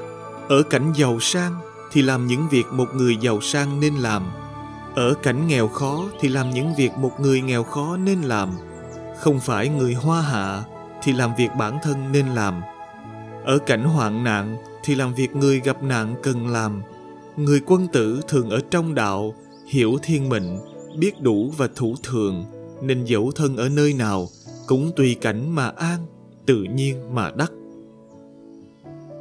ở 0.49 0.63
cảnh 0.63 0.93
giàu 0.95 1.19
sang 1.19 1.55
thì 1.91 2.01
làm 2.01 2.27
những 2.27 2.49
việc 2.49 2.65
một 2.71 2.95
người 2.95 3.17
giàu 3.21 3.41
sang 3.41 3.79
nên 3.79 3.95
làm 3.95 4.23
ở 5.00 5.13
cảnh 5.13 5.48
nghèo 5.48 5.68
khó 5.68 6.10
thì 6.20 6.29
làm 6.29 6.50
những 6.50 6.75
việc 6.75 6.91
một 6.98 7.12
người 7.20 7.41
nghèo 7.41 7.63
khó 7.63 7.98
nên 7.98 8.22
làm. 8.22 8.50
Không 9.18 9.39
phải 9.39 9.70
người 9.70 9.94
hoa 9.94 10.22
hạ 10.22 10.63
thì 11.03 11.13
làm 11.13 11.36
việc 11.38 11.50
bản 11.58 11.79
thân 11.84 12.12
nên 12.12 12.27
làm. 12.27 12.62
Ở 13.46 13.58
cảnh 13.58 13.84
hoạn 13.84 14.24
nạn 14.24 14.58
thì 14.84 14.96
làm 14.96 15.13
việc 15.13 15.36
người 15.36 15.60
gặp 15.60 15.84
nạn 15.84 16.15
cần 16.24 16.48
làm. 16.48 16.82
Người 17.38 17.62
quân 17.65 17.88
tử 17.88 18.22
thường 18.27 18.50
ở 18.50 18.60
trong 18.72 18.96
đạo, 18.96 19.34
hiểu 19.68 19.98
thiên 20.03 20.29
mệnh, 20.29 20.60
biết 20.98 21.22
đủ 21.22 21.53
và 21.58 21.68
thủ 21.75 21.96
thường, 22.03 22.46
nên 22.82 23.06
dẫu 23.06 23.32
thân 23.36 23.58
ở 23.58 23.70
nơi 23.70 23.94
nào 23.94 24.27
cũng 24.68 24.91
tùy 24.96 25.15
cảnh 25.22 25.56
mà 25.56 25.68
an, 25.68 26.00
tự 26.46 26.63
nhiên 26.63 27.15
mà 27.15 27.32
đắc. 27.36 27.51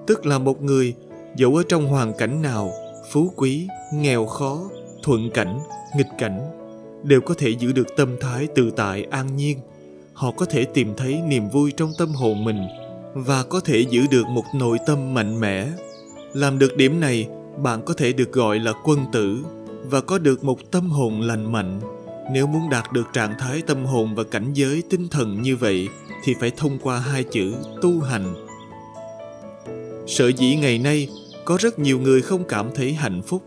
Tức 0.06 0.26
là 0.26 0.38
một 0.38 0.62
người 0.62 0.94
dẫu 1.36 1.56
ở 1.56 1.62
trong 1.68 1.86
hoàn 1.86 2.12
cảnh 2.18 2.42
nào, 2.42 2.70
phú 3.12 3.32
quý, 3.36 3.68
nghèo 3.94 4.26
khó 4.26 4.64
thuận 5.02 5.30
cảnh, 5.30 5.60
nghịch 5.96 6.06
cảnh 6.18 6.40
đều 7.02 7.20
có 7.20 7.34
thể 7.38 7.50
giữ 7.50 7.72
được 7.72 7.96
tâm 7.96 8.16
thái 8.20 8.46
tự 8.54 8.70
tại 8.70 9.06
an 9.10 9.36
nhiên. 9.36 9.58
Họ 10.12 10.30
có 10.30 10.46
thể 10.46 10.64
tìm 10.64 10.94
thấy 10.96 11.20
niềm 11.28 11.48
vui 11.48 11.72
trong 11.76 11.92
tâm 11.98 12.08
hồn 12.08 12.44
mình 12.44 12.66
và 13.14 13.42
có 13.42 13.60
thể 13.60 13.80
giữ 13.80 14.06
được 14.10 14.26
một 14.26 14.44
nội 14.54 14.78
tâm 14.86 15.14
mạnh 15.14 15.40
mẽ. 15.40 15.68
Làm 16.32 16.58
được 16.58 16.76
điểm 16.76 17.00
này, 17.00 17.28
bạn 17.62 17.82
có 17.82 17.94
thể 17.94 18.12
được 18.12 18.32
gọi 18.32 18.58
là 18.58 18.72
quân 18.84 18.98
tử 19.12 19.38
và 19.84 20.00
có 20.00 20.18
được 20.18 20.44
một 20.44 20.70
tâm 20.70 20.90
hồn 20.90 21.20
lành 21.20 21.52
mạnh. 21.52 21.80
Nếu 22.32 22.46
muốn 22.46 22.70
đạt 22.70 22.92
được 22.92 23.06
trạng 23.12 23.34
thái 23.38 23.62
tâm 23.62 23.84
hồn 23.84 24.14
và 24.14 24.24
cảnh 24.24 24.52
giới 24.54 24.82
tinh 24.90 25.08
thần 25.08 25.42
như 25.42 25.56
vậy, 25.56 25.88
thì 26.24 26.34
phải 26.40 26.50
thông 26.56 26.78
qua 26.78 26.98
hai 26.98 27.24
chữ 27.24 27.54
tu 27.82 28.00
hành. 28.00 28.34
Sở 30.06 30.28
dĩ 30.28 30.56
ngày 30.56 30.78
nay 30.78 31.08
có 31.44 31.56
rất 31.60 31.78
nhiều 31.78 32.00
người 32.00 32.22
không 32.22 32.44
cảm 32.44 32.66
thấy 32.74 32.92
hạnh 32.92 33.22
phúc 33.22 33.42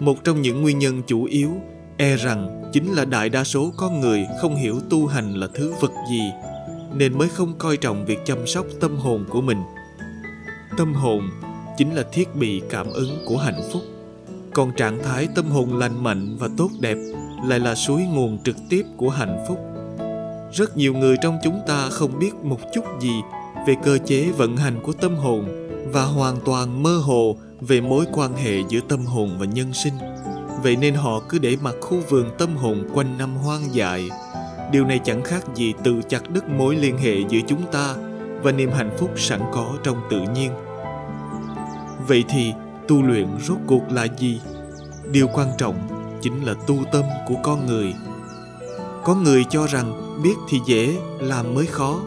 một 0.00 0.24
trong 0.24 0.42
những 0.42 0.62
nguyên 0.62 0.78
nhân 0.78 1.02
chủ 1.06 1.24
yếu 1.24 1.50
e 1.96 2.16
rằng 2.16 2.70
chính 2.72 2.92
là 2.92 3.04
đại 3.04 3.28
đa 3.28 3.44
số 3.44 3.72
con 3.76 4.00
người 4.00 4.26
không 4.40 4.56
hiểu 4.56 4.80
tu 4.90 5.06
hành 5.06 5.34
là 5.34 5.46
thứ 5.54 5.72
vật 5.80 5.92
gì, 6.10 6.22
nên 6.94 7.18
mới 7.18 7.28
không 7.28 7.54
coi 7.58 7.76
trọng 7.76 8.04
việc 8.04 8.18
chăm 8.24 8.46
sóc 8.46 8.66
tâm 8.80 8.96
hồn 8.96 9.24
của 9.28 9.40
mình. 9.40 9.58
Tâm 10.76 10.94
hồn 10.94 11.30
chính 11.76 11.94
là 11.94 12.02
thiết 12.12 12.34
bị 12.34 12.62
cảm 12.70 12.86
ứng 12.92 13.24
của 13.26 13.36
hạnh 13.36 13.60
phúc. 13.72 13.82
Còn 14.54 14.72
trạng 14.76 15.02
thái 15.02 15.28
tâm 15.34 15.46
hồn 15.46 15.78
lành 15.78 16.02
mạnh 16.02 16.36
và 16.40 16.48
tốt 16.56 16.70
đẹp 16.80 16.96
lại 17.46 17.60
là 17.60 17.74
suối 17.74 18.02
nguồn 18.02 18.38
trực 18.42 18.56
tiếp 18.68 18.82
của 18.96 19.08
hạnh 19.08 19.44
phúc. 19.48 19.58
Rất 20.52 20.76
nhiều 20.76 20.94
người 20.94 21.16
trong 21.22 21.38
chúng 21.44 21.60
ta 21.66 21.88
không 21.90 22.18
biết 22.18 22.34
một 22.42 22.58
chút 22.74 22.84
gì 23.00 23.14
về 23.66 23.74
cơ 23.84 23.98
chế 23.98 24.30
vận 24.36 24.56
hành 24.56 24.80
của 24.82 24.92
tâm 24.92 25.16
hồn 25.16 25.68
và 25.92 26.04
hoàn 26.04 26.36
toàn 26.44 26.82
mơ 26.82 26.96
hồ 26.96 27.36
về 27.66 27.80
mối 27.80 28.04
quan 28.12 28.36
hệ 28.36 28.62
giữa 28.68 28.80
tâm 28.88 29.06
hồn 29.06 29.36
và 29.38 29.46
nhân 29.46 29.72
sinh. 29.72 29.94
Vậy 30.62 30.76
nên 30.76 30.94
họ 30.94 31.20
cứ 31.28 31.38
để 31.38 31.56
mặc 31.62 31.74
khu 31.80 32.00
vườn 32.08 32.30
tâm 32.38 32.56
hồn 32.56 32.88
quanh 32.94 33.18
năm 33.18 33.36
hoang 33.36 33.74
dại. 33.74 34.08
Điều 34.72 34.84
này 34.84 35.00
chẳng 35.04 35.22
khác 35.22 35.44
gì 35.54 35.72
tự 35.84 36.00
chặt 36.08 36.30
đứt 36.30 36.48
mối 36.48 36.76
liên 36.76 36.98
hệ 36.98 37.14
giữa 37.28 37.40
chúng 37.46 37.62
ta 37.72 37.94
và 38.42 38.52
niềm 38.52 38.70
hạnh 38.72 38.90
phúc 38.98 39.10
sẵn 39.16 39.40
có 39.52 39.76
trong 39.82 39.96
tự 40.10 40.20
nhiên. 40.34 40.50
Vậy 42.08 42.24
thì 42.28 42.52
tu 42.88 43.02
luyện 43.02 43.28
rốt 43.42 43.58
cuộc 43.66 43.90
là 43.90 44.06
gì? 44.18 44.40
Điều 45.12 45.26
quan 45.26 45.48
trọng 45.58 45.76
chính 46.22 46.44
là 46.44 46.54
tu 46.66 46.76
tâm 46.92 47.04
của 47.28 47.34
con 47.42 47.66
người. 47.66 47.94
Có 49.04 49.14
người 49.14 49.44
cho 49.50 49.66
rằng 49.66 50.20
biết 50.22 50.34
thì 50.48 50.60
dễ, 50.66 50.96
làm 51.18 51.54
mới 51.54 51.66
khó. 51.66 52.00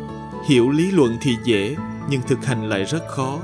Hiểu 0.50 0.70
lý 0.70 0.92
luận 0.92 1.18
thì 1.22 1.32
dễ, 1.46 1.76
nhưng 2.10 2.22
thực 2.28 2.46
hành 2.46 2.70
lại 2.70 2.84
rất 2.84 3.08
khó. 3.08 3.40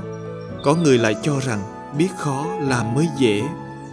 Có 0.62 0.74
người 0.74 0.98
lại 0.98 1.14
cho 1.22 1.40
rằng 1.40 1.73
biết 1.98 2.08
khó 2.16 2.46
làm 2.60 2.94
mới 2.94 3.08
dễ. 3.18 3.42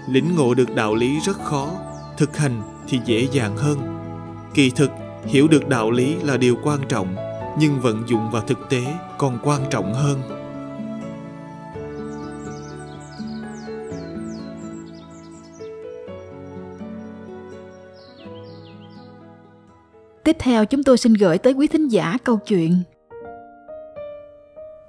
Lĩnh 0.07 0.35
ngộ 0.35 0.53
được 0.53 0.75
đạo 0.75 0.95
lý 0.95 1.19
rất 1.19 1.37
khó 1.43 1.71
thực 2.17 2.37
hành 2.37 2.61
thì 2.87 2.99
dễ 3.05 3.27
dàng 3.31 3.57
hơn. 3.57 3.77
Kỳ 4.53 4.69
thực 4.69 4.91
hiểu 5.25 5.47
được 5.47 5.67
đạo 5.69 5.91
lý 5.91 6.15
là 6.15 6.37
điều 6.37 6.55
quan 6.63 6.79
trọng 6.89 7.15
nhưng 7.59 7.79
vận 7.79 8.03
dụng 8.07 8.31
vào 8.31 8.41
thực 8.47 8.57
tế 8.69 8.81
còn 9.17 9.39
quan 9.43 9.61
trọng 9.69 9.93
hơn. 9.93 10.21
Tiếp 20.23 20.35
theo 20.39 20.65
chúng 20.65 20.83
tôi 20.83 20.97
xin 20.97 21.13
gửi 21.13 21.37
tới 21.37 21.53
quý 21.53 21.67
thính 21.67 21.87
giả 21.87 22.17
câu 22.23 22.39
chuyện. 22.47 22.83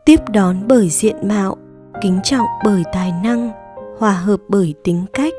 Tiếp 0.04 0.20
đón 0.28 0.68
bởi 0.68 0.88
diện 0.88 1.16
mạo, 1.24 1.56
kính 2.00 2.20
trọng 2.24 2.46
bởi 2.64 2.82
tài 2.92 3.12
năng, 3.24 3.50
hòa 3.98 4.12
hợp 4.12 4.40
bởi 4.48 4.74
tính 4.84 5.04
cách, 5.12 5.32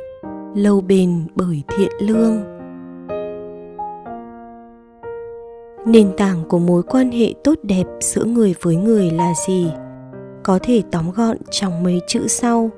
lâu 0.56 0.82
bền 0.82 1.28
bởi 1.36 1.64
thiện 1.68 1.92
lương. 2.00 2.44
Nền 5.86 6.12
tảng 6.18 6.44
của 6.50 6.60
mối 6.60 6.84
quan 6.84 7.12
hệ 7.12 7.34
tốt 7.44 7.60
đẹp 7.64 7.84
giữa 8.00 8.24
người 8.24 8.56
với 8.62 8.76
người 8.76 9.12
là 9.12 9.34
gì? 9.48 9.72
Có 10.44 10.60
thể 10.64 10.82
tóm 10.92 11.12
gọn 11.12 11.38
trong 11.52 11.84
mấy 11.84 12.02
chữ 12.08 12.28
sau. 12.28 12.70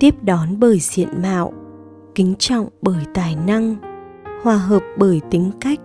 Tiếp 0.00 0.14
đón 0.22 0.60
bởi 0.60 0.78
diện 0.80 1.08
mạo, 1.22 1.52
kính 2.14 2.34
trọng 2.38 2.68
bởi 2.82 3.04
tài 3.14 3.36
năng, 3.46 3.76
hòa 4.42 4.56
hợp 4.56 4.82
bởi 4.98 5.20
tính 5.30 5.50
cách, 5.60 5.80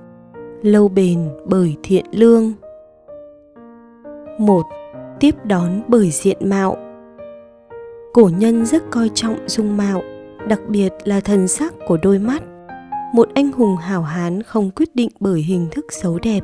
lâu 0.62 0.88
bền 0.88 1.30
bởi 1.46 1.76
thiện 1.84 2.06
lương. 2.12 2.54
một 4.40 4.66
Tiếp 5.20 5.36
đón 5.46 5.82
bởi 5.88 6.10
diện 6.12 6.38
mạo 6.50 6.78
Cổ 8.14 8.30
nhân 8.38 8.66
rất 8.66 8.84
coi 8.92 9.10
trọng 9.14 9.38
dung 9.48 9.78
mạo, 9.78 10.02
đặc 10.48 10.60
biệt 10.70 10.94
là 11.04 11.20
thần 11.20 11.48
sắc 11.48 11.74
của 11.88 11.98
đôi 12.04 12.20
mắt. 12.20 12.44
Một 13.14 13.30
anh 13.34 13.52
hùng 13.52 13.76
hảo 13.78 14.02
hán 14.02 14.44
không 14.44 14.72
quyết 14.72 14.96
định 14.96 15.10
bởi 15.20 15.42
hình 15.42 15.68
thức 15.72 15.86
xấu 15.90 16.20
đẹp, 16.20 16.44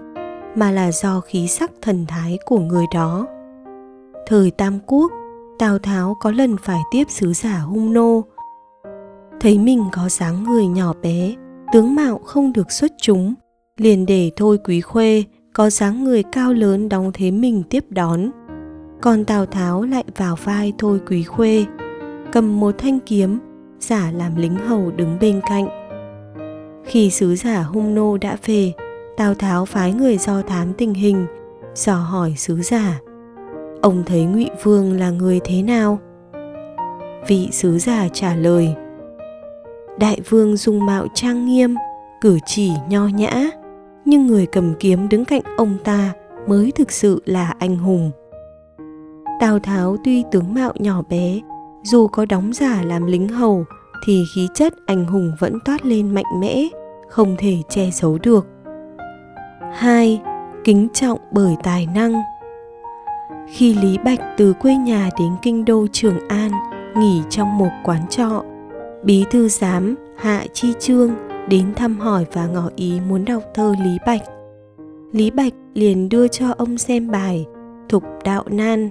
mà 0.56 0.72
là 0.72 0.92
do 0.92 1.20
khí 1.20 1.48
sắc 1.48 1.72
thần 1.82 2.06
thái 2.08 2.38
của 2.46 2.60
người 2.60 2.86
đó. 2.94 3.28
Thời 4.28 4.52
Tam 4.52 4.80
Quốc, 4.86 5.12
Tào 5.60 5.80
Tháo 5.80 6.16
có 6.20 6.32
lần 6.32 6.56
phải 6.64 6.82
tiếp 6.92 7.04
sứ 7.10 7.34
giả 7.34 7.60
hung 7.60 7.94
nô. 7.94 8.24
Thấy 9.40 9.58
mình 9.58 9.84
có 9.92 10.10
dáng 10.10 10.44
người 10.44 10.68
nhỏ 10.68 10.94
bé, 11.02 11.36
tướng 11.74 11.96
mạo 11.96 12.18
không 12.18 12.54
được 12.54 12.72
xuất 12.72 12.92
chúng, 13.02 13.34
liền 13.78 14.06
để 14.06 14.32
thôi 14.36 14.60
quý 14.66 14.82
khuê 14.82 15.24
có 15.54 15.70
dáng 15.70 16.04
người 16.04 16.24
cao 16.24 16.54
lớn 16.54 16.90
đóng 16.90 17.12
thế 17.14 17.32
mình 17.32 17.64
tiếp 17.70 17.86
đón 17.90 18.32
còn 19.02 19.26
tào 19.26 19.46
tháo 19.46 19.84
lại 19.84 20.04
vào 20.18 20.36
vai 20.44 20.74
thôi 20.78 21.00
quý 21.10 21.24
khuê, 21.24 21.66
cầm 22.32 22.60
một 22.60 22.76
thanh 22.78 23.00
kiếm, 23.00 23.40
giả 23.80 24.12
làm 24.12 24.36
lính 24.36 24.56
hầu 24.56 24.92
đứng 24.92 25.18
bên 25.22 25.42
cạnh. 25.50 25.68
Khi 26.86 27.10
sứ 27.10 27.36
giả 27.36 27.64
hung 27.64 27.96
nô 27.96 28.18
đã 28.18 28.38
về, 28.46 28.74
tào 29.18 29.34
tháo 29.34 29.66
phái 29.66 29.94
người 29.94 30.18
do 30.18 30.42
thám 30.42 30.74
tình 30.74 30.94
hình, 30.94 31.26
dò 31.76 31.96
hỏi 31.96 32.34
sứ 32.38 32.62
giả, 32.62 33.00
ông 33.82 34.04
thấy 34.06 34.26
ngụy 34.26 34.50
vương 34.64 35.00
là 35.00 35.10
người 35.10 35.40
thế 35.44 35.62
nào? 35.62 36.00
Vị 37.28 37.50
sứ 37.52 37.78
giả 37.78 38.08
trả 38.14 38.36
lời, 38.36 38.76
đại 40.00 40.22
vương 40.30 40.58
dung 40.58 40.86
mạo 40.86 41.08
trang 41.14 41.46
nghiêm, 41.46 41.76
cử 42.22 42.40
chỉ 42.46 42.72
nho 42.90 43.08
nhã, 43.08 43.50
nhưng 44.06 44.28
người 44.28 44.46
cầm 44.46 44.74
kiếm 44.80 45.10
đứng 45.10 45.26
cạnh 45.26 45.42
ông 45.58 45.78
ta 45.84 46.14
mới 46.48 46.72
thực 46.72 46.92
sự 46.92 47.22
là 47.26 47.54
anh 47.60 47.76
hùng 47.76 48.12
tào 49.40 49.60
tháo 49.60 49.98
tuy 50.04 50.24
tướng 50.32 50.54
mạo 50.54 50.74
nhỏ 50.76 51.02
bé, 51.10 51.40
dù 51.84 52.08
có 52.08 52.26
đóng 52.26 52.54
giả 52.54 52.82
làm 52.82 53.06
lính 53.06 53.28
hầu, 53.28 53.66
thì 54.06 54.24
khí 54.36 54.48
chất 54.54 54.74
anh 54.86 55.06
hùng 55.06 55.32
vẫn 55.40 55.60
toát 55.66 55.86
lên 55.86 56.14
mạnh 56.14 56.40
mẽ, 56.40 56.68
không 57.10 57.36
thể 57.40 57.58
che 57.70 57.90
giấu 57.92 58.18
được 58.24 58.48
hai, 59.74 60.22
kính 60.64 60.88
trọng 60.94 61.20
bởi 61.32 61.58
tài 61.64 61.88
năng 61.96 62.22
khi 63.48 63.74
lý 63.74 63.98
bạch 63.98 64.20
từ 64.38 64.54
quê 64.54 64.76
nhà 64.76 65.10
đến 65.20 65.32
kinh 65.42 65.66
đô 65.66 65.88
trường 65.92 66.28
an 66.28 66.52
nghỉ 66.98 67.22
trong 67.30 67.58
một 67.58 67.70
quán 67.84 68.08
trọ, 68.10 68.44
bí 69.04 69.26
thư 69.32 69.48
giám 69.48 69.96
hạ 70.18 70.46
chi 70.54 70.74
trương 70.80 71.12
đến 71.50 71.74
thăm 71.76 72.00
hỏi 72.00 72.26
và 72.34 72.48
ngỏ 72.48 72.70
ý 72.76 73.00
muốn 73.08 73.26
đọc 73.26 73.44
thơ 73.54 73.76
Lý 73.84 73.98
Bạch. 74.06 74.22
Lý 75.12 75.32
Bạch 75.32 75.54
liền 75.74 76.10
đưa 76.10 76.28
cho 76.28 76.46
ông 76.58 76.78
xem 76.78 77.12
bài 77.12 77.46
Thục 77.90 78.04
Đạo 78.24 78.44
Nan. 78.48 78.90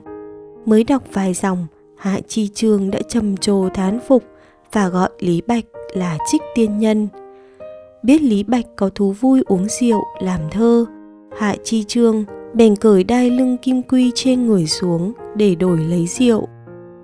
Mới 0.66 0.84
đọc 0.84 1.02
vài 1.12 1.34
dòng, 1.34 1.66
Hạ 1.96 2.20
Chi 2.28 2.48
Trương 2.48 2.90
đã 2.90 2.98
trầm 3.08 3.36
trồ 3.36 3.68
thán 3.74 3.98
phục 4.08 4.24
và 4.72 4.88
gọi 4.88 5.08
Lý 5.18 5.42
Bạch 5.46 5.64
là 5.94 6.18
trích 6.30 6.42
tiên 6.54 6.78
nhân. 6.78 7.08
Biết 8.02 8.22
Lý 8.22 8.42
Bạch 8.42 8.64
có 8.76 8.88
thú 8.88 9.12
vui 9.12 9.42
uống 9.46 9.66
rượu, 9.68 10.04
làm 10.20 10.40
thơ, 10.50 10.86
Hạ 11.38 11.56
Chi 11.64 11.84
Trương 11.84 12.24
bèn 12.54 12.76
cởi 12.76 13.04
đai 13.04 13.30
lưng 13.30 13.56
kim 13.62 13.82
quy 13.82 14.12
trên 14.14 14.46
người 14.46 14.66
xuống 14.66 15.12
để 15.36 15.54
đổi 15.54 15.78
lấy 15.78 16.06
rượu. 16.06 16.48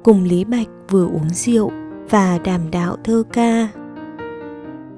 Cùng 0.04 0.24
Lý 0.24 0.44
Bạch 0.44 0.68
vừa 0.90 1.06
uống 1.06 1.30
rượu, 1.30 1.70
và 2.10 2.38
đàm 2.44 2.70
đạo 2.70 2.96
thơ 3.04 3.22
ca. 3.32 3.68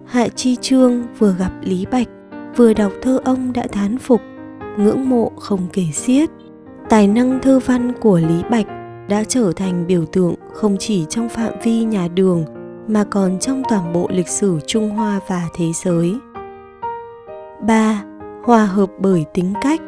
Hạ 0.04 0.28
Chi 0.28 0.56
Trương 0.56 1.02
vừa 1.18 1.34
gặp 1.38 1.52
Lý 1.62 1.86
Bạch, 1.90 2.08
vừa 2.56 2.74
đọc 2.74 2.92
thơ 3.02 3.20
ông 3.24 3.52
đã 3.52 3.66
thán 3.66 3.98
phục, 3.98 4.20
ngưỡng 4.78 5.08
mộ 5.08 5.32
không 5.36 5.66
kể 5.72 5.84
xiết. 5.92 6.30
Tài 6.88 7.06
năng 7.06 7.38
thơ 7.42 7.60
văn 7.66 7.92
của 8.00 8.18
Lý 8.18 8.42
Bạch 8.50 8.66
đã 9.08 9.24
trở 9.28 9.52
thành 9.56 9.86
biểu 9.86 10.06
tượng 10.06 10.34
không 10.52 10.76
chỉ 10.78 11.06
trong 11.08 11.28
phạm 11.28 11.52
vi 11.62 11.84
nhà 11.84 12.08
đường 12.08 12.44
mà 12.88 13.04
còn 13.04 13.38
trong 13.38 13.62
toàn 13.68 13.92
bộ 13.92 14.08
lịch 14.10 14.28
sử 14.28 14.58
Trung 14.66 14.90
Hoa 14.90 15.20
và 15.28 15.48
thế 15.54 15.66
giới. 15.84 16.14
3. 17.66 18.04
Hòa 18.44 18.66
hợp 18.66 18.90
bởi 18.98 19.24
tính 19.34 19.52
cách 19.62 19.80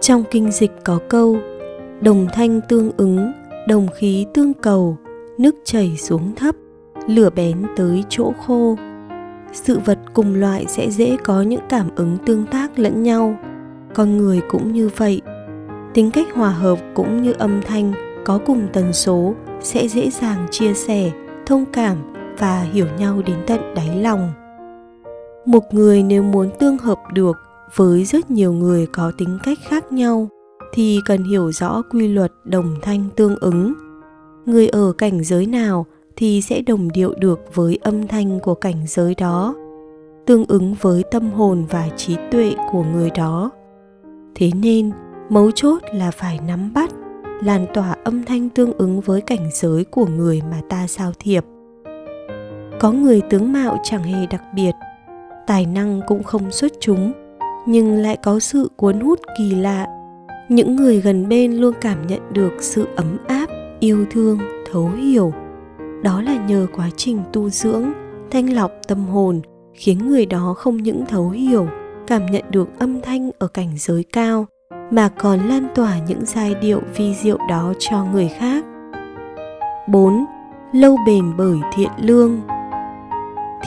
Trong 0.00 0.24
kinh 0.30 0.50
dịch 0.50 0.72
có 0.84 0.98
câu 1.08 1.36
Đồng 2.00 2.26
thanh 2.32 2.60
tương 2.68 2.90
ứng, 2.96 3.32
đồng 3.68 3.86
khí 3.94 4.26
tương 4.34 4.54
cầu, 4.54 4.96
nước 5.38 5.54
chảy 5.64 5.96
xuống 5.96 6.34
thấp, 6.36 6.54
lửa 7.06 7.30
bén 7.30 7.62
tới 7.76 8.04
chỗ 8.08 8.32
khô. 8.46 8.76
Sự 9.52 9.78
vật 9.84 9.98
cùng 10.14 10.34
loại 10.34 10.64
sẽ 10.68 10.90
dễ 10.90 11.16
có 11.24 11.42
những 11.42 11.60
cảm 11.68 11.86
ứng 11.96 12.18
tương 12.26 12.46
tác 12.46 12.78
lẫn 12.78 13.02
nhau. 13.02 13.36
Con 13.94 14.16
người 14.16 14.40
cũng 14.48 14.72
như 14.72 14.90
vậy. 14.96 15.20
Tính 15.94 16.10
cách 16.10 16.34
hòa 16.34 16.50
hợp 16.50 16.78
cũng 16.94 17.22
như 17.22 17.32
âm 17.32 17.60
thanh 17.62 17.92
có 18.24 18.38
cùng 18.46 18.68
tần 18.72 18.92
số 18.92 19.34
sẽ 19.60 19.88
dễ 19.88 20.10
dàng 20.10 20.46
chia 20.50 20.74
sẻ, 20.74 21.10
thông 21.46 21.64
cảm 21.72 21.96
và 22.38 22.60
hiểu 22.72 22.86
nhau 22.98 23.22
đến 23.26 23.36
tận 23.46 23.60
đáy 23.74 23.96
lòng. 23.96 24.32
Một 25.46 25.74
người 25.74 26.02
nếu 26.02 26.22
muốn 26.22 26.50
tương 26.58 26.78
hợp 26.78 26.98
được 27.12 27.36
với 27.74 28.04
rất 28.04 28.30
nhiều 28.30 28.52
người 28.52 28.86
có 28.86 29.12
tính 29.18 29.38
cách 29.44 29.58
khác 29.68 29.92
nhau 29.92 30.28
thì 30.72 31.00
cần 31.06 31.24
hiểu 31.24 31.52
rõ 31.52 31.82
quy 31.90 32.08
luật 32.08 32.32
đồng 32.44 32.76
thanh 32.82 33.04
tương 33.16 33.36
ứng. 33.36 33.72
Người 34.46 34.68
ở 34.68 34.92
cảnh 34.98 35.24
giới 35.24 35.46
nào 35.46 35.86
thì 36.16 36.42
sẽ 36.42 36.62
đồng 36.62 36.88
điệu 36.92 37.14
được 37.18 37.40
với 37.54 37.78
âm 37.82 38.06
thanh 38.06 38.40
của 38.40 38.54
cảnh 38.54 38.84
giới 38.86 39.14
đó, 39.14 39.54
tương 40.26 40.44
ứng 40.48 40.74
với 40.80 41.04
tâm 41.10 41.30
hồn 41.30 41.64
và 41.70 41.88
trí 41.96 42.16
tuệ 42.30 42.54
của 42.72 42.84
người 42.94 43.10
đó. 43.10 43.50
Thế 44.34 44.50
nên, 44.62 44.90
mấu 45.32 45.50
chốt 45.50 45.82
là 45.94 46.10
phải 46.10 46.38
nắm 46.46 46.72
bắt, 46.74 46.90
lan 47.42 47.66
tỏa 47.74 47.96
âm 48.04 48.24
thanh 48.24 48.48
tương 48.48 48.72
ứng 48.72 49.00
với 49.00 49.20
cảnh 49.20 49.50
giới 49.52 49.84
của 49.84 50.06
người 50.06 50.42
mà 50.50 50.60
ta 50.68 50.86
giao 50.88 51.12
thiệp. 51.18 51.44
Có 52.80 52.92
người 52.92 53.20
tướng 53.20 53.52
mạo 53.52 53.78
chẳng 53.84 54.02
hề 54.02 54.26
đặc 54.26 54.42
biệt, 54.54 54.72
tài 55.46 55.66
năng 55.66 56.00
cũng 56.06 56.22
không 56.22 56.50
xuất 56.50 56.72
chúng, 56.80 57.12
nhưng 57.66 57.96
lại 57.96 58.16
có 58.22 58.38
sự 58.38 58.70
cuốn 58.76 59.00
hút 59.00 59.20
kỳ 59.38 59.54
lạ 59.54 59.86
những 60.48 60.76
người 60.76 61.00
gần 61.00 61.28
bên 61.28 61.52
luôn 61.52 61.74
cảm 61.80 62.06
nhận 62.06 62.20
được 62.32 62.52
sự 62.60 62.86
ấm 62.96 63.18
áp 63.28 63.46
yêu 63.80 64.06
thương 64.10 64.38
thấu 64.72 64.88
hiểu 64.88 65.32
đó 66.02 66.22
là 66.22 66.46
nhờ 66.46 66.66
quá 66.76 66.90
trình 66.96 67.20
tu 67.32 67.50
dưỡng 67.50 67.92
thanh 68.30 68.52
lọc 68.52 68.72
tâm 68.88 69.04
hồn 69.04 69.40
khiến 69.74 70.08
người 70.08 70.26
đó 70.26 70.54
không 70.58 70.76
những 70.76 71.04
thấu 71.06 71.30
hiểu 71.30 71.68
cảm 72.06 72.26
nhận 72.26 72.44
được 72.50 72.68
âm 72.78 73.00
thanh 73.00 73.30
ở 73.38 73.46
cảnh 73.46 73.70
giới 73.76 74.04
cao 74.12 74.46
mà 74.92 75.08
còn 75.08 75.40
lan 75.48 75.66
tỏa 75.74 75.98
những 76.08 76.24
giai 76.24 76.54
điệu 76.54 76.80
vi 76.96 77.14
diệu 77.14 77.38
đó 77.48 77.72
cho 77.78 78.04
người 78.12 78.28
khác. 78.28 78.64
4. 79.88 80.24
Lâu 80.72 80.98
bền 81.06 81.36
bởi 81.36 81.56
thiện 81.74 81.90
lương. 81.98 82.40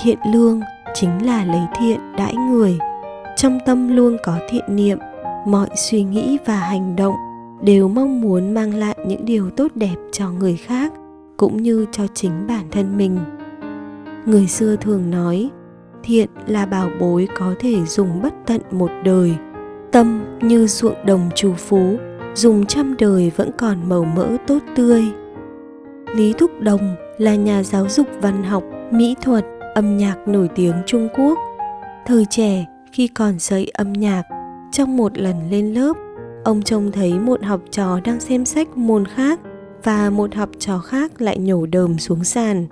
Thiện 0.01 0.17
lương 0.33 0.61
chính 0.93 1.25
là 1.25 1.45
lấy 1.45 1.61
thiện 1.79 1.99
đãi 2.17 2.35
người. 2.35 2.77
Trong 3.37 3.59
tâm 3.65 3.95
luôn 3.95 4.17
có 4.23 4.37
thiện 4.49 4.75
niệm, 4.75 4.97
mọi 5.47 5.69
suy 5.75 6.03
nghĩ 6.03 6.37
và 6.45 6.55
hành 6.55 6.95
động 6.95 7.15
đều 7.61 7.87
mong 7.87 8.21
muốn 8.21 8.53
mang 8.53 8.73
lại 8.73 8.97
những 9.07 9.25
điều 9.25 9.49
tốt 9.49 9.71
đẹp 9.75 9.95
cho 10.11 10.29
người 10.29 10.57
khác 10.57 10.93
cũng 11.37 11.63
như 11.63 11.85
cho 11.91 12.03
chính 12.13 12.47
bản 12.47 12.65
thân 12.71 12.97
mình. 12.97 13.17
Người 14.25 14.47
xưa 14.47 14.75
thường 14.75 15.11
nói, 15.11 15.49
thiện 16.03 16.29
là 16.47 16.65
bảo 16.65 16.89
bối 16.99 17.27
có 17.39 17.53
thể 17.59 17.85
dùng 17.85 18.21
bất 18.21 18.33
tận 18.45 18.61
một 18.71 18.89
đời 19.03 19.35
tâm 19.95 20.25
như 20.41 20.67
ruộng 20.67 21.05
đồng 21.05 21.29
trù 21.35 21.53
phú 21.53 21.97
dùng 22.33 22.65
trăm 22.65 22.95
đời 22.99 23.31
vẫn 23.35 23.51
còn 23.57 23.89
màu 23.89 24.03
mỡ 24.03 24.37
tốt 24.47 24.59
tươi 24.75 25.03
lý 26.15 26.33
thúc 26.33 26.51
đồng 26.59 26.95
là 27.17 27.35
nhà 27.35 27.63
giáo 27.63 27.89
dục 27.89 28.07
văn 28.21 28.43
học 28.43 28.63
mỹ 28.91 29.15
thuật 29.21 29.45
âm 29.75 29.97
nhạc 29.97 30.27
nổi 30.27 30.49
tiếng 30.55 30.73
trung 30.85 31.07
quốc 31.17 31.37
thời 32.05 32.25
trẻ 32.29 32.65
khi 32.91 33.07
còn 33.07 33.39
dạy 33.39 33.67
âm 33.73 33.93
nhạc 33.93 34.23
trong 34.71 34.97
một 34.97 35.17
lần 35.17 35.49
lên 35.49 35.73
lớp, 35.73 35.93
ông 36.43 36.61
trông 36.61 36.91
thấy 36.91 37.19
một 37.19 37.43
học 37.43 37.61
trò 37.71 37.99
đang 38.03 38.19
xem 38.19 38.45
sách 38.45 38.77
môn 38.77 39.05
khác 39.05 39.39
và 39.83 40.09
một 40.09 40.35
học 40.35 40.49
trò 40.59 40.79
khác 40.79 41.21
lại 41.21 41.37
nhổ 41.37 41.65
đờm 41.65 41.97
xuống 41.97 42.23
sàn. 42.23 42.67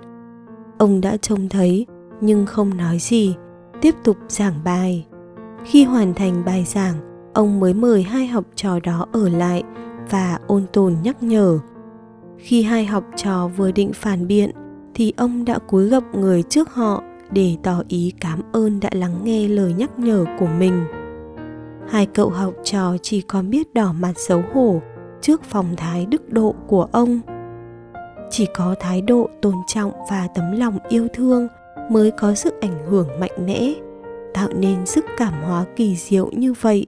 Ông 0.78 1.00
đã 1.00 1.16
trông 1.16 1.48
thấy 1.48 1.86
nhưng 2.20 2.46
không 2.46 2.76
nói 2.76 2.98
gì, 2.98 3.34
tiếp 3.80 3.94
tục 4.04 4.16
giảng 4.28 4.54
bài. 4.64 5.06
Khi 5.64 5.84
hoàn 5.84 6.14
thành 6.14 6.42
bài 6.46 6.64
giảng, 6.64 7.13
ông 7.34 7.60
mới 7.60 7.74
mời 7.74 8.02
hai 8.02 8.26
học 8.26 8.44
trò 8.56 8.80
đó 8.80 9.06
ở 9.12 9.28
lại 9.28 9.62
và 10.10 10.38
ôn 10.46 10.62
tồn 10.72 10.96
nhắc 11.02 11.22
nhở. 11.22 11.58
Khi 12.38 12.62
hai 12.62 12.84
học 12.84 13.04
trò 13.16 13.48
vừa 13.56 13.72
định 13.72 13.92
phản 13.94 14.26
biện, 14.26 14.50
thì 14.94 15.12
ông 15.16 15.44
đã 15.44 15.58
cúi 15.58 15.88
gập 15.88 16.04
người 16.14 16.42
trước 16.42 16.70
họ 16.70 17.02
để 17.30 17.56
tỏ 17.62 17.82
ý 17.88 18.12
cảm 18.20 18.40
ơn 18.52 18.80
đã 18.80 18.90
lắng 18.92 19.14
nghe 19.24 19.48
lời 19.48 19.72
nhắc 19.72 19.98
nhở 19.98 20.24
của 20.38 20.48
mình. 20.58 20.84
Hai 21.88 22.06
cậu 22.06 22.30
học 22.30 22.54
trò 22.64 22.96
chỉ 23.02 23.20
còn 23.20 23.50
biết 23.50 23.74
đỏ 23.74 23.92
mặt 23.92 24.12
xấu 24.16 24.42
hổ 24.52 24.80
trước 25.20 25.42
phòng 25.44 25.66
thái 25.76 26.06
đức 26.06 26.32
độ 26.32 26.54
của 26.66 26.88
ông. 26.92 27.20
Chỉ 28.30 28.46
có 28.54 28.74
thái 28.80 29.00
độ 29.00 29.28
tôn 29.42 29.54
trọng 29.66 29.92
và 30.10 30.28
tấm 30.34 30.52
lòng 30.52 30.78
yêu 30.88 31.08
thương 31.14 31.48
mới 31.90 32.10
có 32.10 32.34
sức 32.34 32.60
ảnh 32.60 32.86
hưởng 32.88 33.08
mạnh 33.20 33.46
mẽ, 33.46 33.72
tạo 34.34 34.48
nên 34.58 34.86
sức 34.86 35.04
cảm 35.16 35.42
hóa 35.42 35.64
kỳ 35.76 35.96
diệu 35.96 36.30
như 36.32 36.52
vậy 36.52 36.86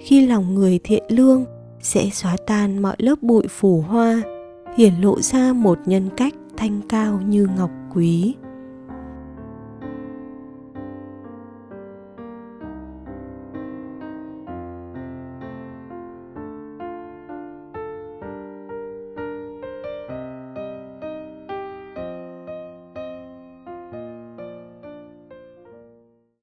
khi 0.00 0.26
lòng 0.26 0.54
người 0.54 0.80
thiện 0.84 1.02
lương, 1.08 1.44
sẽ 1.80 2.10
xóa 2.12 2.36
tan 2.46 2.82
mọi 2.82 2.96
lớp 2.98 3.22
bụi 3.22 3.46
phủ 3.48 3.80
hoa, 3.80 4.22
hiển 4.76 4.94
lộ 5.00 5.20
ra 5.20 5.52
một 5.52 5.78
nhân 5.86 6.08
cách 6.16 6.34
thanh 6.56 6.80
cao 6.88 7.20
như 7.26 7.48
ngọc 7.56 7.70
quý. 7.94 8.34